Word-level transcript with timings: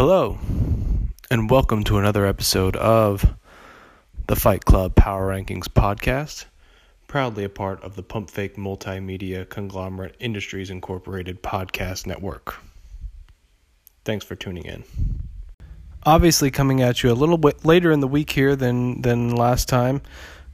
Hello, 0.00 0.38
and 1.28 1.50
welcome 1.50 1.82
to 1.82 1.98
another 1.98 2.24
episode 2.24 2.76
of 2.76 3.34
the 4.28 4.36
Fight 4.36 4.64
Club 4.64 4.94
Power 4.94 5.26
Rankings 5.34 5.64
podcast, 5.64 6.44
proudly 7.08 7.42
a 7.42 7.48
part 7.48 7.82
of 7.82 7.96
the 7.96 8.04
Pump 8.04 8.30
Fake 8.30 8.54
Multimedia 8.54 9.48
Conglomerate 9.48 10.14
Industries 10.20 10.70
Incorporated 10.70 11.42
podcast 11.42 12.06
network. 12.06 12.60
Thanks 14.04 14.24
for 14.24 14.36
tuning 14.36 14.66
in. 14.66 14.84
Obviously, 16.04 16.52
coming 16.52 16.80
at 16.80 17.02
you 17.02 17.10
a 17.10 17.12
little 17.12 17.36
bit 17.36 17.64
later 17.64 17.90
in 17.90 17.98
the 17.98 18.06
week 18.06 18.30
here 18.30 18.54
than 18.54 19.02
than 19.02 19.34
last 19.34 19.68
time. 19.68 20.00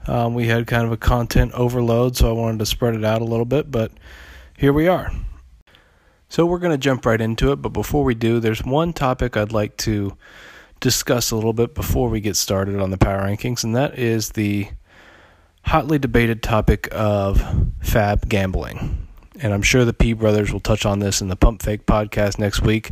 Um, 0.07 0.33
we 0.33 0.47
had 0.47 0.67
kind 0.67 0.87
of 0.87 0.93
a 0.93 0.97
content 0.97 1.53
overload, 1.53 2.17
so 2.17 2.31
I 2.31 2.33
wanted 2.33 2.61
to 2.61 2.67
spread 2.67 2.95
it 2.95 3.05
out 3.05 3.21
a 3.21 3.27
little 3.27 3.45
bit, 3.45 3.71
but 3.71 3.93
here 4.57 4.73
we 4.73 4.89
are. 4.89 5.13
So 6.35 6.45
we're 6.45 6.59
going 6.59 6.73
to 6.73 6.79
jump 6.79 7.07
right 7.07 7.21
into 7.21 7.53
it, 7.53 7.63
but 7.63 7.69
before 7.69 8.03
we 8.03 8.17
do, 8.17 8.41
there's 8.41 8.65
one 8.65 8.93
topic 8.93 9.37
I'd 9.37 9.53
like 9.53 9.77
to 9.77 10.17
discuss 10.81 11.31
a 11.31 11.37
little 11.37 11.53
bit 11.53 11.77
before 11.77 12.09
we 12.09 12.21
get 12.21 12.35
started 12.35 12.81
on 12.81 12.91
the 12.91 12.99
power 12.99 13.23
rankings, 13.23 13.63
and 13.63 13.77
that 13.77 14.01
is 14.01 14.31
the 14.31 14.67
hotly 15.65 15.97
debated 15.97 16.43
topic 16.43 16.89
of 16.91 17.39
FAAB 17.85 18.29
gambling. 18.29 19.07
And 19.39 19.55
I'm 19.55 19.63
sure 19.63 19.85
the 19.85 19.93
P 19.93 20.13
brothers 20.13 20.53
will 20.53 20.59
touch 20.59 20.85
on 20.85 20.99
this 20.99 21.21
in 21.21 21.29
the 21.29 21.37
Pump 21.37 21.63
Fake 21.63 21.87
podcast 21.87 22.41
next 22.41 22.63
week, 22.63 22.91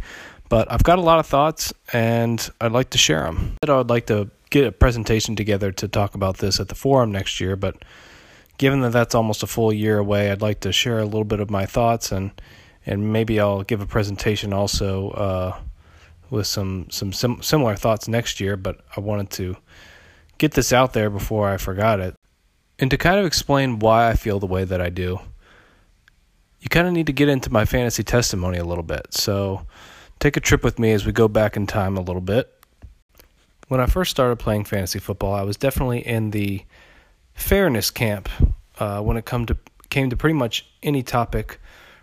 but 0.49 0.71
I've 0.71 0.85
got 0.85 1.01
a 1.01 1.03
lot 1.03 1.19
of 1.19 1.27
thoughts 1.27 1.75
and 1.93 2.49
I'd 2.61 2.71
like 2.71 2.91
to 2.91 2.99
share 2.99 3.25
them. 3.25 3.57
I'd 3.67 3.91
like 3.91 4.07
to 4.07 4.31
get 4.51 4.69
a 4.69 4.71
presentation 4.71 5.35
together 5.35 5.73
to 5.73 5.89
talk 5.89 6.15
about 6.15 6.39
this 6.39 6.61
at 6.61 6.69
the 6.69 6.77
forum 6.77 7.11
next 7.11 7.41
year, 7.41 7.57
but 7.57 7.85
given 8.57 8.83
that 8.83 8.93
that's 8.93 9.17
almost 9.17 9.43
a 9.43 9.49
full 9.49 9.73
year 9.73 9.99
away, 9.99 10.31
I'd 10.31 10.43
like 10.43 10.61
to 10.61 10.71
share 10.71 11.01
a 11.01 11.05
little 11.05 11.25
bit 11.25 11.41
of 11.41 11.51
my 11.51 11.67
thoughts 11.67 12.13
and 12.13 12.31
and 12.87 13.13
maybe 13.13 13.41
I'll 13.41 13.63
give 13.63 13.81
a 13.81 13.87
presentation 13.87 14.53
also 14.53 15.11
uh, 15.11 15.59
with 16.31 16.47
some 16.47 16.89
some 16.91 17.13
sim- 17.13 17.43
similar 17.43 17.77
thoughts 17.77 18.09
next 18.09 18.41
year. 18.41 18.57
But 18.57 18.81
I 18.97 19.01
wanted 19.01 19.31
to 19.33 19.57
get 20.39 20.53
this 20.53 20.73
out 20.73 20.93
there 20.93 21.11
before 21.11 21.49
I 21.49 21.57
forgot 21.57 22.01
it, 22.01 22.15
and 22.79 22.91
to 22.91 22.97
kind 22.97 23.19
of 23.19 23.27
explain 23.27 23.79
why 23.79 24.09
I 24.09 24.15
feel 24.15 24.41
the 24.41 24.47
way 24.47 24.65
that 24.65 24.81
I 24.81 24.91
do. 24.91 25.21
You 26.61 26.69
kind 26.69 26.87
of 26.87 26.93
need 26.93 27.07
to 27.07 27.13
get 27.13 27.29
into 27.29 27.51
my 27.51 27.65
fantasy 27.65 28.05
testimony 28.05 28.59
a 28.59 28.65
little 28.65 28.85
bit. 28.85 29.09
So 29.11 29.67
take 30.21 30.37
a 30.37 30.41
trip 30.41 30.63
with 30.63 30.79
me 30.79 30.93
as 30.93 31.05
we 31.05 31.11
go 31.11 31.27
back 31.27 31.57
in 31.57 31.67
time 31.67 31.97
a 31.97 32.01
little 32.01 32.21
bit. 32.23 32.53
When 33.67 33.81
I 33.81 33.87
first 33.87 34.13
started 34.13 34.39
playing 34.39 34.67
fantasy 34.67 35.01
football, 35.01 35.35
I 35.35 35.43
was 35.43 35.57
definitely 35.57 36.07
in 36.07 36.31
the 36.31 36.63
fairness 37.35 37.91
camp 37.91 38.29
uh, 38.79 39.01
when 39.01 39.17
it 39.17 39.25
come 39.25 39.47
to 39.47 39.57
came 39.91 40.09
to 40.09 40.17
pretty 40.17 40.35
much 40.35 40.67
any 40.83 41.03
topic 41.03 41.61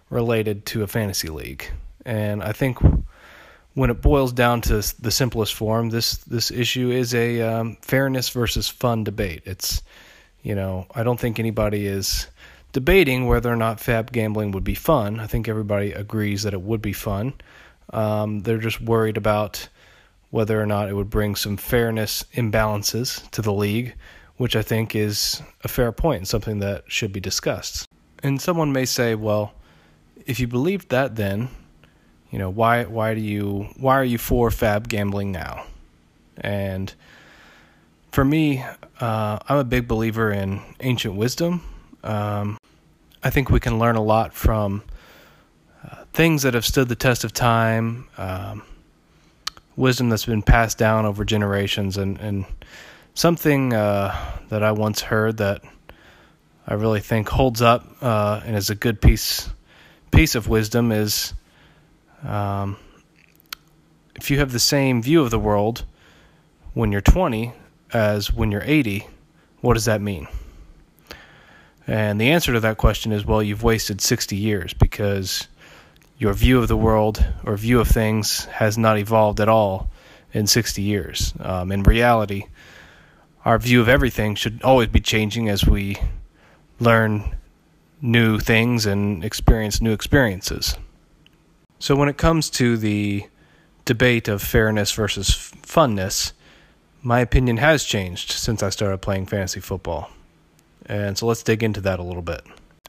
related 0.09 0.65
to 0.67 0.83
a 0.83 0.87
fantasy 0.87 1.29
league. 1.29 1.65
And 2.05 2.41
I 2.43 2.51
think 2.51 2.79
when 3.73 3.89
it 3.89 4.01
boils 4.01 4.33
down 4.33 4.61
to 4.61 4.81
the 4.99 5.11
simplest 5.11 5.53
form, 5.53 5.89
this 5.89 6.17
this 6.17 6.51
issue 6.51 6.91
is 6.91 7.13
a 7.13 7.41
um, 7.41 7.77
fairness 7.81 8.29
versus 8.29 8.67
fun 8.67 9.03
debate. 9.03 9.43
It's 9.45 9.81
you 10.41 10.55
know 10.55 10.87
I 10.95 11.03
don't 11.03 11.19
think 11.19 11.39
anybody 11.39 11.85
is 11.85 12.27
debating 12.71 13.27
whether 13.27 13.51
or 13.51 13.55
not 13.55 13.77
FAAB 13.77 14.11
gambling 14.11 14.51
would 14.51 14.63
be 14.63 14.75
fun. 14.75 15.19
I 15.19 15.27
think 15.27 15.47
everybody 15.47 15.91
agrees 15.91 16.43
that 16.43 16.53
it 16.53 16.61
would 16.61 16.81
be 16.81 16.93
fun. 16.93 17.33
Um, 17.91 18.41
they're 18.41 18.57
just 18.57 18.81
worried 18.81 19.17
about 19.17 19.67
whether 20.29 20.61
or 20.61 20.65
not 20.65 20.89
it 20.89 20.93
would 20.93 21.09
bring 21.09 21.35
some 21.35 21.57
fairness 21.57 22.23
imbalances 22.33 23.27
to 23.31 23.41
the 23.41 23.53
league, 23.53 23.95
which 24.37 24.55
I 24.55 24.61
think 24.61 24.95
is 24.95 25.41
a 25.63 25.67
fair 25.67 25.91
point 25.91 26.17
and 26.17 26.27
something 26.27 26.59
that 26.59 26.83
should 26.87 27.11
be 27.11 27.19
discussed. 27.19 27.87
And 28.21 28.39
someone 28.39 28.71
may 28.71 28.85
say, 28.85 29.15
well, 29.15 29.53
if 30.29 30.39
you 30.39 30.47
believe 30.47 30.87
that, 30.89 31.15
then 31.15 31.49
you 32.29 32.37
know 32.37 32.51
why 32.51 32.83
why 32.85 33.15
do 33.15 33.19
you 33.19 33.67
why 33.77 33.95
are 33.95 34.03
you 34.03 34.19
for 34.19 34.51
FAAB 34.51 34.87
gambling 34.87 35.31
now? 35.31 35.65
And 36.37 36.93
for 38.11 38.23
me, 38.23 38.63
uh, 38.99 39.39
I'm 39.47 39.57
a 39.57 39.63
big 39.63 39.87
believer 39.87 40.31
in 40.31 40.61
ancient 40.81 41.15
wisdom. 41.15 41.63
Um, 42.03 42.59
I 43.23 43.31
think 43.31 43.49
we 43.49 43.59
can 43.59 43.79
learn 43.79 43.95
a 43.95 44.03
lot 44.03 44.33
from 44.33 44.83
uh, 45.83 46.03
things 46.13 46.43
that 46.43 46.53
have 46.53 46.65
stood 46.65 46.89
the 46.89 46.95
test 46.95 47.23
of 47.23 47.33
time, 47.33 48.07
um, 48.17 48.61
wisdom 49.75 50.09
that's 50.09 50.25
been 50.25 50.43
passed 50.43 50.77
down 50.77 51.07
over 51.07 51.25
generations, 51.25 51.97
and 51.97 52.19
and 52.19 52.45
something 53.15 53.73
uh, 53.73 54.15
that 54.49 54.61
I 54.61 54.73
once 54.73 55.01
heard 55.01 55.37
that 55.37 55.63
I 56.67 56.75
really 56.75 56.99
think 56.99 57.29
holds 57.29 57.63
up 57.63 57.87
uh, 57.99 58.41
and 58.45 58.55
is 58.55 58.69
a 58.69 58.75
good 58.75 59.01
piece 59.01 59.49
piece 60.11 60.35
of 60.35 60.47
wisdom 60.47 60.91
is 60.91 61.33
um, 62.23 62.77
if 64.15 64.29
you 64.29 64.39
have 64.39 64.51
the 64.51 64.59
same 64.59 65.01
view 65.01 65.21
of 65.21 65.31
the 65.31 65.39
world 65.39 65.85
when 66.73 66.91
you're 66.91 67.01
20 67.01 67.53
as 67.93 68.31
when 68.31 68.51
you're 68.51 68.63
80, 68.63 69.07
what 69.61 69.73
does 69.73 69.85
that 69.85 70.01
mean? 70.01 70.27
And 71.87 72.21
the 72.21 72.31
answer 72.31 72.53
to 72.53 72.59
that 72.59 72.77
question 72.77 73.11
is 73.11 73.25
well, 73.25 73.41
you've 73.41 73.63
wasted 73.63 74.01
60 74.01 74.35
years 74.35 74.73
because 74.73 75.47
your 76.17 76.33
view 76.33 76.59
of 76.59 76.67
the 76.67 76.77
world 76.77 77.25
or 77.43 77.57
view 77.57 77.79
of 77.79 77.87
things 77.87 78.45
has 78.45 78.77
not 78.77 78.97
evolved 78.97 79.39
at 79.39 79.49
all 79.49 79.89
in 80.33 80.45
60 80.45 80.81
years. 80.81 81.33
Um, 81.39 81.71
in 81.71 81.81
reality, 81.83 82.43
our 83.45 83.57
view 83.57 83.81
of 83.81 83.89
everything 83.89 84.35
should 84.35 84.61
always 84.63 84.89
be 84.89 84.99
changing 84.99 85.49
as 85.49 85.65
we 85.65 85.97
learn 86.79 87.35
new 88.01 88.39
things 88.39 88.85
and 88.85 89.23
experience 89.23 89.81
new 89.81 89.91
experiences. 89.91 90.75
So, 91.79 91.95
when 91.95 92.09
it 92.09 92.17
comes 92.17 92.49
to 92.51 92.77
the 92.77 93.25
debate 93.85 94.27
of 94.27 94.41
fairness 94.41 94.91
versus 94.91 95.29
funness, 95.63 96.33
my 97.01 97.19
opinion 97.19 97.57
has 97.57 97.83
changed 97.83 98.31
since 98.31 98.61
I 98.61 98.69
started 98.69 98.99
playing 98.99 99.27
fantasy 99.27 99.59
football. 99.59 100.09
And 100.85 101.17
so, 101.17 101.25
let's 101.25 101.43
dig 101.43 101.63
into 101.63 101.81
that 101.81 101.99
a 101.99 102.03
little 102.03 102.21
bit. 102.21 102.41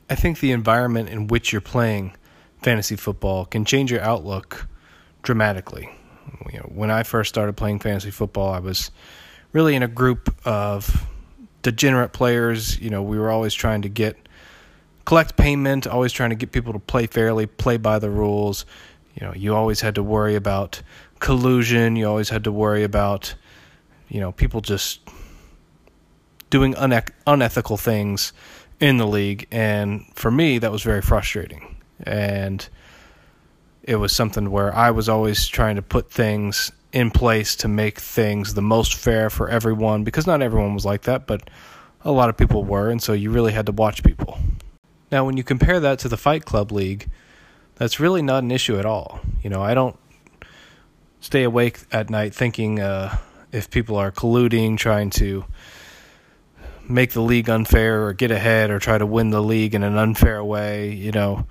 I 0.08 0.16
think 0.16 0.40
the 0.40 0.52
environment 0.52 1.08
in 1.08 1.28
which 1.28 1.52
you're 1.52 1.60
playing 1.60 2.16
fantasy 2.62 2.96
football 2.96 3.44
can 3.44 3.64
change 3.64 3.92
your 3.92 4.02
outlook 4.02 4.66
dramatically. 5.22 5.88
You 6.52 6.58
know, 6.58 6.70
when 6.74 6.90
I 6.90 7.04
first 7.04 7.28
started 7.28 7.56
playing 7.56 7.78
fantasy 7.80 8.10
football, 8.10 8.52
I 8.52 8.58
was 8.58 8.90
really 9.52 9.74
in 9.74 9.82
a 9.82 9.88
group 9.88 10.34
of 10.44 11.06
degenerate 11.62 12.12
players. 12.12 12.78
You 12.80 12.90
know, 12.90 13.02
we 13.02 13.18
were 13.18 13.30
always 13.30 13.54
trying 13.54 13.82
to 13.82 13.88
get 13.88 14.16
collect 15.10 15.36
payment, 15.36 15.88
always 15.88 16.12
trying 16.12 16.30
to 16.30 16.36
get 16.36 16.52
people 16.52 16.72
to 16.72 16.78
play 16.78 17.04
fairly, 17.04 17.44
play 17.44 17.76
by 17.76 17.98
the 17.98 18.08
rules. 18.08 18.64
You 19.16 19.26
know, 19.26 19.34
you 19.34 19.56
always 19.56 19.80
had 19.80 19.96
to 19.96 20.04
worry 20.04 20.36
about 20.36 20.82
collusion. 21.18 21.96
You 21.96 22.08
always 22.08 22.28
had 22.28 22.44
to 22.44 22.52
worry 22.52 22.84
about, 22.84 23.34
you 24.08 24.20
know, 24.20 24.30
people 24.30 24.60
just 24.60 25.00
doing 26.48 26.76
une- 26.76 27.02
unethical 27.26 27.76
things 27.76 28.32
in 28.78 28.98
the 28.98 29.06
league. 29.06 29.48
And 29.50 30.06
for 30.14 30.30
me, 30.30 30.58
that 30.58 30.70
was 30.70 30.84
very 30.84 31.02
frustrating. 31.02 31.74
And 32.04 32.68
it 33.82 33.96
was 33.96 34.12
something 34.14 34.52
where 34.52 34.72
I 34.72 34.92
was 34.92 35.08
always 35.08 35.48
trying 35.48 35.74
to 35.74 35.82
put 35.82 36.12
things 36.12 36.70
in 36.92 37.10
place 37.10 37.56
to 37.56 37.66
make 37.66 37.98
things 37.98 38.54
the 38.54 38.62
most 38.62 38.94
fair 38.94 39.28
for 39.28 39.48
everyone 39.48 40.04
because 40.04 40.28
not 40.28 40.40
everyone 40.40 40.72
was 40.72 40.84
like 40.84 41.02
that, 41.02 41.26
but 41.26 41.50
a 42.04 42.12
lot 42.12 42.28
of 42.28 42.36
people 42.36 42.62
were. 42.62 42.90
And 42.90 43.02
so 43.02 43.12
you 43.12 43.32
really 43.32 43.52
had 43.52 43.66
to 43.66 43.72
watch 43.72 44.04
people. 44.04 44.38
Now, 45.10 45.24
when 45.24 45.36
you 45.36 45.42
compare 45.42 45.80
that 45.80 45.98
to 46.00 46.08
the 46.08 46.16
Fight 46.16 46.44
Club 46.44 46.70
League, 46.70 47.08
that's 47.74 47.98
really 47.98 48.22
not 48.22 48.42
an 48.42 48.50
issue 48.50 48.78
at 48.78 48.86
all. 48.86 49.20
You 49.42 49.50
know, 49.50 49.62
I 49.62 49.74
don't 49.74 49.96
stay 51.20 51.42
awake 51.42 51.80
at 51.90 52.10
night 52.10 52.34
thinking 52.34 52.78
uh, 52.78 53.16
if 53.52 53.70
people 53.70 53.96
are 53.96 54.12
colluding, 54.12 54.76
trying 54.78 55.10
to 55.10 55.44
make 56.88 57.12
the 57.12 57.20
league 57.22 57.48
unfair 57.48 58.04
or 58.04 58.12
get 58.12 58.30
ahead 58.30 58.70
or 58.70 58.78
try 58.78 58.98
to 58.98 59.06
win 59.06 59.30
the 59.30 59.42
league 59.42 59.74
in 59.74 59.82
an 59.82 59.96
unfair 59.96 60.42
way. 60.44 60.92
You 60.92 61.12
know, 61.12 61.46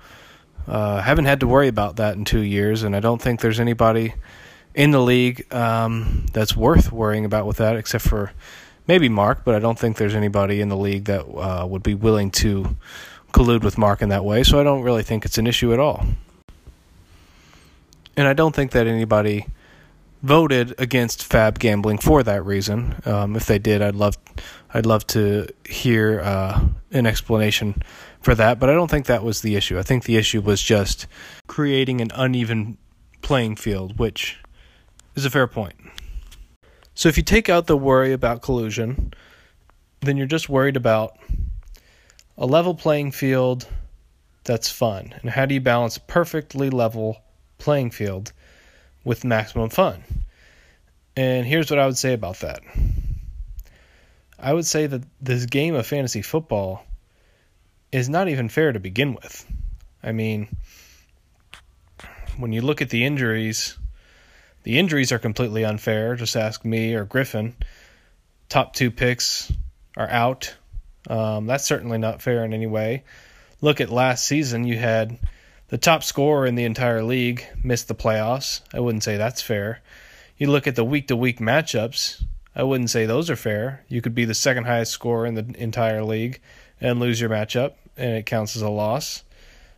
uh, 0.66 1.00
haven't 1.00 1.26
had 1.26 1.40
to 1.40 1.46
worry 1.46 1.68
about 1.68 1.96
that 1.96 2.16
in 2.16 2.24
two 2.24 2.40
years, 2.40 2.82
and 2.82 2.94
I 2.96 3.00
don't 3.00 3.20
think 3.20 3.40
there's 3.40 3.60
anybody 3.60 4.14
in 4.74 4.90
the 4.90 5.02
league 5.02 5.52
um, 5.52 6.26
that's 6.32 6.56
worth 6.56 6.92
worrying 6.92 7.24
about 7.24 7.46
with 7.46 7.58
that, 7.58 7.76
except 7.76 8.04
for 8.04 8.32
maybe 8.86 9.08
Mark. 9.08 9.44
But 9.44 9.54
I 9.54 9.58
don't 9.58 9.78
think 9.78 9.96
there's 9.96 10.14
anybody 10.14 10.60
in 10.60 10.68
the 10.68 10.76
league 10.76 11.04
that 11.06 11.22
uh, 11.22 11.66
would 11.66 11.82
be 11.82 11.94
willing 11.94 12.30
to 12.32 12.76
collude 13.32 13.62
with 13.62 13.78
Mark 13.78 14.02
in 14.02 14.08
that 14.10 14.24
way, 14.24 14.42
so 14.42 14.60
I 14.60 14.62
don't 14.62 14.82
really 14.82 15.02
think 15.02 15.24
it's 15.24 15.38
an 15.38 15.46
issue 15.46 15.72
at 15.72 15.80
all. 15.80 16.06
And 18.16 18.26
I 18.26 18.32
don't 18.32 18.54
think 18.54 18.72
that 18.72 18.86
anybody 18.86 19.46
voted 20.22 20.74
against 20.78 21.28
FAAB 21.28 21.58
gambling 21.58 21.98
for 21.98 22.22
that 22.22 22.44
reason. 22.44 22.96
Um, 23.06 23.36
if 23.36 23.46
they 23.46 23.58
did, 23.58 23.80
I'd 23.80 23.94
love, 23.94 24.18
I'd 24.74 24.86
love 24.86 25.06
to 25.08 25.48
hear 25.64 26.20
uh, 26.20 26.66
an 26.90 27.06
explanation 27.06 27.82
for 28.20 28.34
that. 28.34 28.58
But 28.58 28.68
I 28.68 28.74
don't 28.74 28.90
think 28.90 29.06
that 29.06 29.24
was 29.24 29.40
the 29.40 29.56
issue. 29.56 29.78
I 29.78 29.82
think 29.82 30.04
the 30.04 30.16
issue 30.16 30.40
was 30.40 30.62
just 30.62 31.06
creating 31.46 32.00
an 32.00 32.10
uneven 32.14 32.76
playing 33.22 33.56
field, 33.56 33.98
which 33.98 34.38
is 35.14 35.24
a 35.24 35.30
fair 35.30 35.46
point. 35.46 35.76
So 36.94 37.08
if 37.08 37.16
you 37.16 37.22
take 37.22 37.48
out 37.48 37.66
the 37.66 37.76
worry 37.76 38.12
about 38.12 38.42
collusion, 38.42 39.14
then 40.00 40.16
you're 40.16 40.26
just 40.26 40.48
worried 40.48 40.76
about 40.76 41.16
a 42.40 42.46
level 42.46 42.74
playing 42.74 43.12
field 43.12 43.68
that's 44.42 44.68
fun. 44.68 45.14
And 45.20 45.30
how 45.30 45.46
do 45.46 45.54
you 45.54 45.60
balance 45.60 45.96
a 45.96 46.00
perfectly 46.00 46.70
level 46.70 47.22
playing 47.58 47.90
field 47.90 48.32
with 49.04 49.24
maximum 49.24 49.70
fun. 49.70 50.02
And 51.16 51.46
here's 51.46 51.70
what 51.70 51.78
I 51.78 51.86
would 51.86 51.98
say 51.98 52.12
about 52.12 52.40
that. 52.40 52.60
I 54.38 54.52
would 54.52 54.66
say 54.66 54.86
that 54.86 55.02
this 55.20 55.46
game 55.46 55.74
of 55.74 55.86
fantasy 55.86 56.22
football 56.22 56.84
is 57.92 58.08
not 58.08 58.28
even 58.28 58.48
fair 58.48 58.72
to 58.72 58.80
begin 58.80 59.14
with. 59.14 59.46
I 60.02 60.12
mean, 60.12 60.48
when 62.38 62.52
you 62.52 62.62
look 62.62 62.80
at 62.80 62.90
the 62.90 63.04
injuries, 63.04 63.76
the 64.62 64.78
injuries 64.78 65.12
are 65.12 65.18
completely 65.18 65.64
unfair. 65.64 66.14
Just 66.14 66.36
ask 66.36 66.64
me 66.64 66.94
or 66.94 67.04
Griffin. 67.04 67.54
Top 68.48 68.74
two 68.74 68.90
picks 68.90 69.52
are 69.96 70.08
out. 70.08 70.54
Um, 71.08 71.46
that's 71.46 71.64
certainly 71.64 71.98
not 71.98 72.22
fair 72.22 72.44
in 72.44 72.52
any 72.52 72.66
way. 72.66 73.04
Look 73.60 73.80
at 73.80 73.90
last 73.90 74.24
season, 74.26 74.64
you 74.64 74.78
had 74.78 75.18
the 75.68 75.78
top 75.78 76.02
scorer 76.02 76.46
in 76.46 76.54
the 76.54 76.64
entire 76.64 77.02
league 77.02 77.46
missed 77.62 77.88
the 77.88 77.94
playoffs. 77.94 78.60
I 78.74 78.80
wouldn't 78.80 79.04
say 79.04 79.16
that's 79.16 79.42
fair. 79.42 79.80
You 80.36 80.50
look 80.50 80.66
at 80.66 80.76
the 80.76 80.84
week 80.84 81.08
to 81.08 81.16
week 81.16 81.38
matchups, 81.38 82.24
I 82.54 82.62
wouldn't 82.62 82.90
say 82.90 83.06
those 83.06 83.30
are 83.30 83.36
fair. 83.36 83.84
You 83.88 84.02
could 84.02 84.14
be 84.14 84.24
the 84.24 84.34
second 84.34 84.64
highest 84.64 84.92
scorer 84.92 85.26
in 85.26 85.34
the 85.34 85.54
entire 85.62 86.02
league 86.02 86.40
and 86.80 86.98
lose 86.98 87.20
your 87.20 87.30
matchup, 87.30 87.74
and 87.96 88.14
it 88.14 88.26
counts 88.26 88.56
as 88.56 88.62
a 88.62 88.68
loss. 88.68 89.22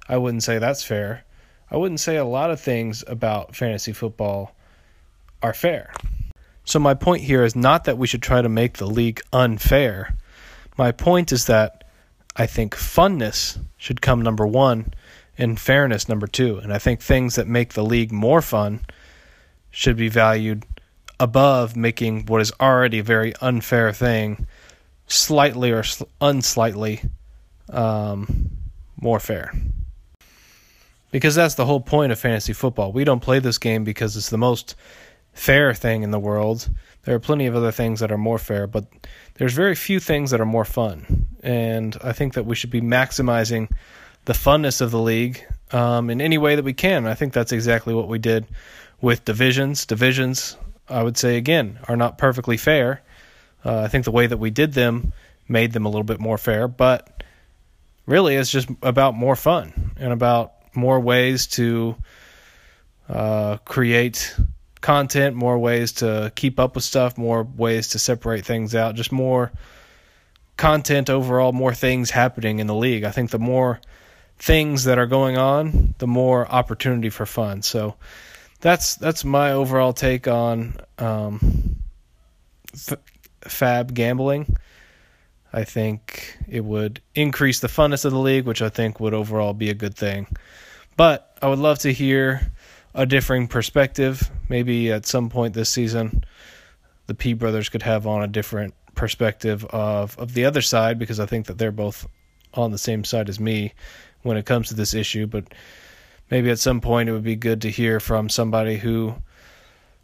I 0.08 0.16
wouldn't 0.16 0.42
say 0.42 0.58
that's 0.58 0.84
fair. 0.84 1.24
I 1.70 1.76
wouldn't 1.76 2.00
say 2.00 2.16
a 2.16 2.24
lot 2.24 2.50
of 2.50 2.60
things 2.60 3.04
about 3.06 3.56
fantasy 3.56 3.92
football 3.92 4.54
are 5.42 5.54
fair. 5.54 5.92
So, 6.64 6.78
my 6.78 6.94
point 6.94 7.22
here 7.22 7.44
is 7.44 7.56
not 7.56 7.84
that 7.84 7.98
we 7.98 8.06
should 8.06 8.22
try 8.22 8.40
to 8.40 8.48
make 8.48 8.78
the 8.78 8.86
league 8.86 9.20
unfair. 9.32 10.16
My 10.76 10.92
point 10.92 11.32
is 11.32 11.46
that 11.46 11.84
I 12.36 12.46
think 12.46 12.74
funness 12.74 13.58
should 13.76 14.00
come 14.00 14.22
number 14.22 14.46
one 14.46 14.94
and 15.36 15.60
fairness 15.60 16.08
number 16.08 16.26
two. 16.26 16.58
And 16.58 16.72
I 16.72 16.78
think 16.78 17.00
things 17.00 17.36
that 17.36 17.46
make 17.46 17.74
the 17.74 17.84
league 17.84 18.12
more 18.12 18.42
fun 18.42 18.80
should 19.70 19.96
be 19.96 20.08
valued 20.08 20.64
above 21.19 21.76
making 21.76 22.26
what 22.26 22.40
is 22.40 22.52
already 22.60 22.98
a 22.98 23.02
very 23.02 23.34
unfair 23.40 23.92
thing 23.92 24.46
slightly 25.06 25.70
or 25.70 25.84
unslightly 26.20 27.02
um, 27.70 28.50
more 29.00 29.20
fair. 29.20 29.52
Because 31.10 31.34
that's 31.34 31.54
the 31.54 31.66
whole 31.66 31.80
point 31.80 32.12
of 32.12 32.19
fantasy 32.19 32.54
football. 32.54 32.92
We 32.92 33.04
don't 33.04 33.20
play 33.20 33.38
this 33.38 33.58
game 33.58 33.84
because 33.84 34.16
it's 34.16 34.30
the 34.30 34.38
most 34.38 34.74
fair 35.34 35.74
thing 35.74 36.02
in 36.02 36.10
the 36.10 36.19
world. 36.19 36.70
There 37.04 37.14
are 37.14 37.20
plenty 37.20 37.46
of 37.46 37.56
other 37.56 37.72
things 37.72 38.00
that 38.00 38.12
are 38.12 38.19
more 38.19 38.38
fair, 38.38 38.66
but 38.66 38.84
there's 39.34 39.54
very 39.54 39.75
few 39.75 39.99
things 39.99 40.31
that 40.31 40.40
are 40.40 40.46
more 40.46 40.64
fun. 40.64 41.26
And 41.43 41.96
I 42.02 42.12
think 42.12 42.34
that 42.34 42.46
we 42.46 42.54
should 42.54 42.70
be 42.70 42.81
maximizing 42.81 43.70
the 44.25 44.32
funness 44.32 44.81
of 44.81 44.93
the 44.93 45.00
league 45.00 45.44
um, 45.72 46.10
in 46.10 46.20
any 46.20 46.38
way 46.38 46.54
that 46.54 46.64
we 46.64 46.75
can. 46.75 47.06
I 47.06 47.14
think 47.14 47.32
that's 47.32 47.52
exactly 47.52 47.93
what 47.93 48.08
we 48.08 48.19
did 48.19 48.46
with 49.00 49.25
divisions. 49.25 49.84
Divisions, 49.84 50.56
I 50.88 51.02
would 51.02 51.16
say 51.16 51.37
again, 51.37 51.81
are 51.88 51.96
not 51.96 52.19
perfectly 52.19 52.56
fair. 52.56 53.02
Uh, 53.64 53.81
I 53.81 53.88
think 53.88 54.05
the 54.05 54.12
way 54.12 54.26
that 54.26 54.38
we 54.38 54.50
did 54.50 54.72
them 54.72 55.12
made 55.48 55.72
them 55.72 55.87
a 55.87 55.88
little 55.88 56.05
bit 56.05 56.20
more 56.20 56.38
fair, 56.38 56.69
but 56.69 57.22
really 58.06 58.37
it's 58.37 58.50
just 58.50 58.69
about 58.82 59.14
more 59.14 59.37
fun 59.37 59.93
and 59.96 60.12
about 60.12 60.52
more 60.75 61.00
ways 61.00 61.46
to 61.48 61.96
uh, 63.08 63.56
create 63.58 64.34
content, 64.82 65.34
more 65.34 65.58
ways 65.58 65.93
to 65.93 66.31
keep 66.34 66.61
up 66.61 66.75
with 66.75 66.84
stuff, 66.84 67.17
more 67.17 67.44
ways 67.44 67.88
to 67.88 67.99
separate 67.99 68.44
things 68.44 68.75
out, 68.75 68.94
just 68.94 69.12
more 69.12 69.52
content 70.56 71.08
overall, 71.08 71.52
more 71.52 71.75
things 71.75 72.11
happening 72.11 72.58
in 72.58 72.67
the 72.67 72.75
league. 72.75 73.05
I 73.05 73.11
think 73.11 73.31
the 73.31 73.38
more 73.38 73.81
things 74.38 74.84
that 74.84 74.99
are 74.99 75.06
going 75.06 75.38
on, 75.38 75.94
the 75.99 76.06
more 76.06 76.46
opportunity 76.50 77.08
for 77.08 77.25
fun. 77.25 77.62
So 77.62 77.94
that's 78.61 78.96
that's 78.96 79.25
my 79.25 79.52
overall 79.52 79.93
take 79.93 80.29
on 80.29 80.76
um, 80.99 81.76
f- 82.75 82.99
FAAB 83.43 83.94
gambling. 83.94 84.56
I 85.52 85.64
think 85.64 86.38
it 86.49 86.64
would 86.64 87.00
increase 87.14 87.61
the 87.61 87.69
funness 87.69 88.05
of 88.05 88.12
the 88.12 88.19
league, 88.19 88.46
which 88.46 88.62
I 88.62 88.69
think 88.69 89.00
would 89.00 89.14
overall 89.14 89.52
be 89.52 89.69
a 89.69 89.75
good 89.75 89.94
thing. 89.94 90.26
But 90.96 91.37
I 91.43 91.49
would 91.49 91.58
love 91.58 91.81
to 91.81 91.93
hear 91.93 92.52
a 92.94 93.06
differing 93.06 93.48
perspective. 93.48 94.30
Maybe 94.48 94.92
at 94.92 95.06
some 95.06 95.30
point 95.30 95.54
this 95.54 95.70
season, 95.70 96.24
the 97.06 97.14
P 97.14 97.32
brothers 97.32 97.68
could 97.68 97.82
have 97.82 98.06
on 98.06 98.22
a 98.22 98.28
different 98.28 98.74
perspective 98.94 99.64
of 99.66 100.18
of 100.18 100.34
the 100.34 100.44
other 100.44 100.62
side 100.62 100.98
because 100.98 101.18
I 101.18 101.26
think 101.26 101.46
that 101.46 101.58
they're 101.58 101.72
both 101.72 102.06
on 102.54 102.70
the 102.70 102.78
same 102.78 103.04
side 103.04 103.28
as 103.28 103.40
me 103.40 103.72
when 104.22 104.36
it 104.36 104.46
comes 104.46 104.68
to 104.68 104.74
this 104.74 104.94
issue, 104.94 105.26
but 105.26 105.44
maybe 106.30 106.50
at 106.50 106.58
some 106.58 106.80
point 106.80 107.08
it 107.08 107.12
would 107.12 107.24
be 107.24 107.36
good 107.36 107.62
to 107.62 107.70
hear 107.70 108.00
from 108.00 108.28
somebody 108.28 108.76
who 108.76 109.14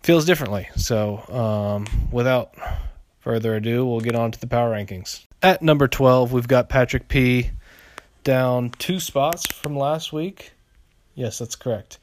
feels 0.03 0.25
differently. 0.25 0.69
So, 0.77 1.19
um, 1.29 2.09
without 2.11 2.55
further 3.21 3.57
ado, 3.57 3.87
we'll 3.87 4.01
get 4.01 4.15
on 4.15 4.33
to 4.33 4.41
the 4.41 4.47
power 4.47 4.73
rankings. 4.73 5.25
At 5.43 5.63
number 5.63 5.87
12, 5.87 6.33
we've 6.33 6.49
got 6.49 6.69
Patrick 6.69 7.09
P. 7.09 7.51
down 8.25 8.71
two 8.79 8.99
spots 8.99 9.47
from 9.47 9.77
last 9.77 10.13
week. 10.13 10.53
Yes, 11.15 11.39
that's 11.39 11.55
correct. 11.55 11.99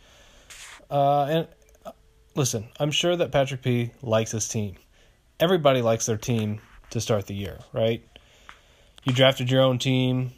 Uh, 0.90 1.24
and 1.26 1.48
listen, 2.36 2.68
I'm 2.80 2.92
sure 2.92 3.16
that 3.16 3.32
Patrick 3.32 3.62
P 3.62 3.92
likes 4.02 4.32
his 4.32 4.48
team. 4.48 4.76
Everybody 5.40 5.82
likes 5.82 6.06
their 6.06 6.18
team 6.18 6.62
to 6.92 7.02
start 7.02 7.28
the 7.28 7.36
year, 7.36 7.60
right? 7.74 8.04
You 9.04 9.14
drafted 9.14 9.52
your 9.52 9.62
own 9.62 9.80
team, 9.80 10.32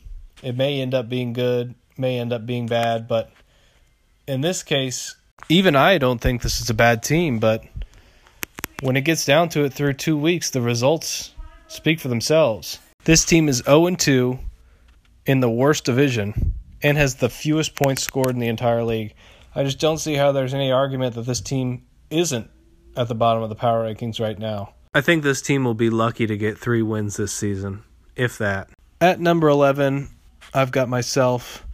it 0.44 0.56
may 0.56 0.82
end 0.82 0.94
up 0.94 1.10
being 1.10 1.34
good, 1.34 1.76
may 1.98 2.20
end 2.20 2.34
up 2.34 2.46
being 2.46 2.68
bad, 2.68 3.08
but 3.08 3.32
in 4.28 4.42
this 4.42 4.64
case, 4.64 5.16
even 5.50 5.76
I 5.76 5.98
don't 5.98 6.20
think 6.20 6.42
this 6.42 6.60
is 6.60 6.70
a 6.70 6.74
bad 6.74 7.04
team, 7.04 7.40
but 7.40 7.64
when 8.82 8.98
it 8.98 9.02
gets 9.02 9.26
down 9.26 9.50
to 9.50 9.64
it 9.64 9.74
through 9.74 9.94
two 9.94 10.18
weeks, 10.18 10.50
the 10.50 10.62
results 10.62 11.34
speak 11.68 12.00
for 12.00 12.10
themselves. 12.10 12.80
This 13.06 13.24
team 13.24 13.48
is 13.48 13.64
0 13.66 13.96
2 13.96 14.40
in 15.26 15.40
the 15.40 15.50
worst 15.50 15.86
division 15.86 16.54
and 16.84 16.98
has 16.98 17.16
the 17.16 17.30
fewest 17.30 17.76
points 17.76 18.04
scored 18.04 18.32
in 18.32 18.40
the 18.40 18.48
entire 18.48 18.84
league. 18.84 19.14
I 19.58 19.64
just 19.64 19.80
don't 19.80 19.98
see 19.98 20.14
how 20.14 20.34
there's 20.34 20.54
any 20.54 20.72
argument 20.72 21.16
that 21.16 21.24
this 21.24 21.42
team 21.42 21.82
isn't 22.12 22.48
at 22.96 23.08
the 23.08 23.16
bottom 23.16 23.42
of 23.42 23.50
the 23.50 23.56
power 23.56 23.92
rankings 23.92 24.20
right 24.20 24.38
now. 24.38 24.76
I 24.94 25.02
think 25.02 25.24
this 25.24 25.42
team 25.42 25.64
will 25.64 25.74
be 25.74 25.90
lucky 25.90 26.28
to 26.28 26.38
get 26.38 26.60
three 26.60 26.84
wins 26.84 27.18
this 27.18 27.34
season, 27.34 27.84
if 28.16 28.38
that. 28.38 28.70
At 29.02 29.20
number 29.20 29.48
11, 29.48 30.10
I've 30.54 30.72
got 30.72 30.90
myself 30.90 31.66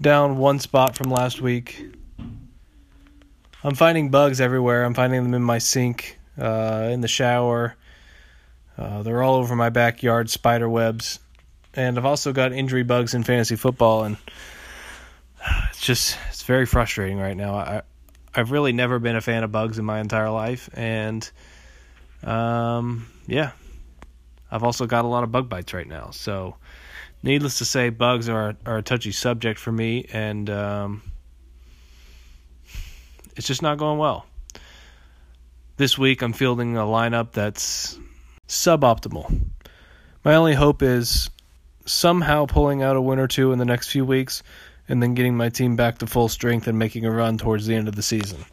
down 0.00 0.38
one 0.38 0.60
spot 0.60 0.96
from 0.96 1.10
last 1.10 1.40
week. 1.40 1.92
I'm 3.64 3.74
finding 3.74 4.10
bugs 4.10 4.40
everywhere. 4.40 4.84
I'm 4.84 4.94
finding 4.94 5.24
them 5.24 5.34
in 5.34 5.42
my 5.42 5.58
sink, 5.58 6.20
uh, 6.40 6.90
in 6.92 7.00
the 7.00 7.08
shower. 7.08 7.74
Uh, 8.78 9.02
they're 9.02 9.24
all 9.24 9.34
over 9.34 9.56
my 9.56 9.70
backyard, 9.70 10.30
spider 10.30 10.68
webs. 10.68 11.18
And 11.74 11.98
I've 11.98 12.06
also 12.06 12.32
got 12.32 12.52
injury 12.52 12.84
bugs 12.84 13.14
in 13.14 13.24
fantasy 13.24 13.56
football, 13.56 14.04
and 14.04 14.16
it's 15.70 15.80
just 15.80 16.16
it's 16.28 16.35
very 16.46 16.66
frustrating 16.66 17.18
right 17.18 17.36
now. 17.36 17.54
I 17.54 17.82
I've 18.34 18.50
really 18.50 18.72
never 18.72 18.98
been 18.98 19.16
a 19.16 19.20
fan 19.20 19.44
of 19.44 19.52
bugs 19.52 19.78
in 19.78 19.84
my 19.84 20.00
entire 20.00 20.30
life, 20.30 20.68
and 20.74 21.28
um, 22.22 23.06
yeah, 23.26 23.52
I've 24.50 24.62
also 24.62 24.86
got 24.86 25.04
a 25.04 25.08
lot 25.08 25.24
of 25.24 25.32
bug 25.32 25.48
bites 25.48 25.72
right 25.72 25.88
now. 25.88 26.10
So 26.10 26.56
needless 27.22 27.58
to 27.58 27.64
say, 27.64 27.88
bugs 27.90 28.28
are 28.28 28.56
are 28.66 28.78
a 28.78 28.82
touchy 28.82 29.12
subject 29.12 29.58
for 29.58 29.72
me, 29.72 30.06
and 30.12 30.48
um, 30.50 31.02
it's 33.36 33.46
just 33.46 33.62
not 33.62 33.78
going 33.78 33.98
well. 33.98 34.26
This 35.78 35.98
week, 35.98 36.22
I'm 36.22 36.32
fielding 36.32 36.76
a 36.76 36.82
lineup 36.82 37.32
that's 37.32 37.98
suboptimal. 38.48 39.46
My 40.24 40.34
only 40.34 40.54
hope 40.54 40.82
is 40.82 41.30
somehow 41.84 42.46
pulling 42.46 42.82
out 42.82 42.96
a 42.96 43.00
win 43.00 43.18
or 43.18 43.28
two 43.28 43.52
in 43.52 43.58
the 43.58 43.64
next 43.64 43.88
few 43.88 44.04
weeks, 44.04 44.42
and 44.88 45.02
then 45.02 45.14
getting 45.14 45.36
my 45.36 45.48
team 45.48 45.76
back 45.76 45.98
to 45.98 46.06
full 46.06 46.28
strength 46.28 46.66
and 46.66 46.78
making 46.78 47.04
a 47.04 47.10
run 47.10 47.38
towards 47.38 47.66
the 47.66 47.74
end 47.74 47.88
of 47.88 47.96
the 47.96 48.02
season. 48.02 48.44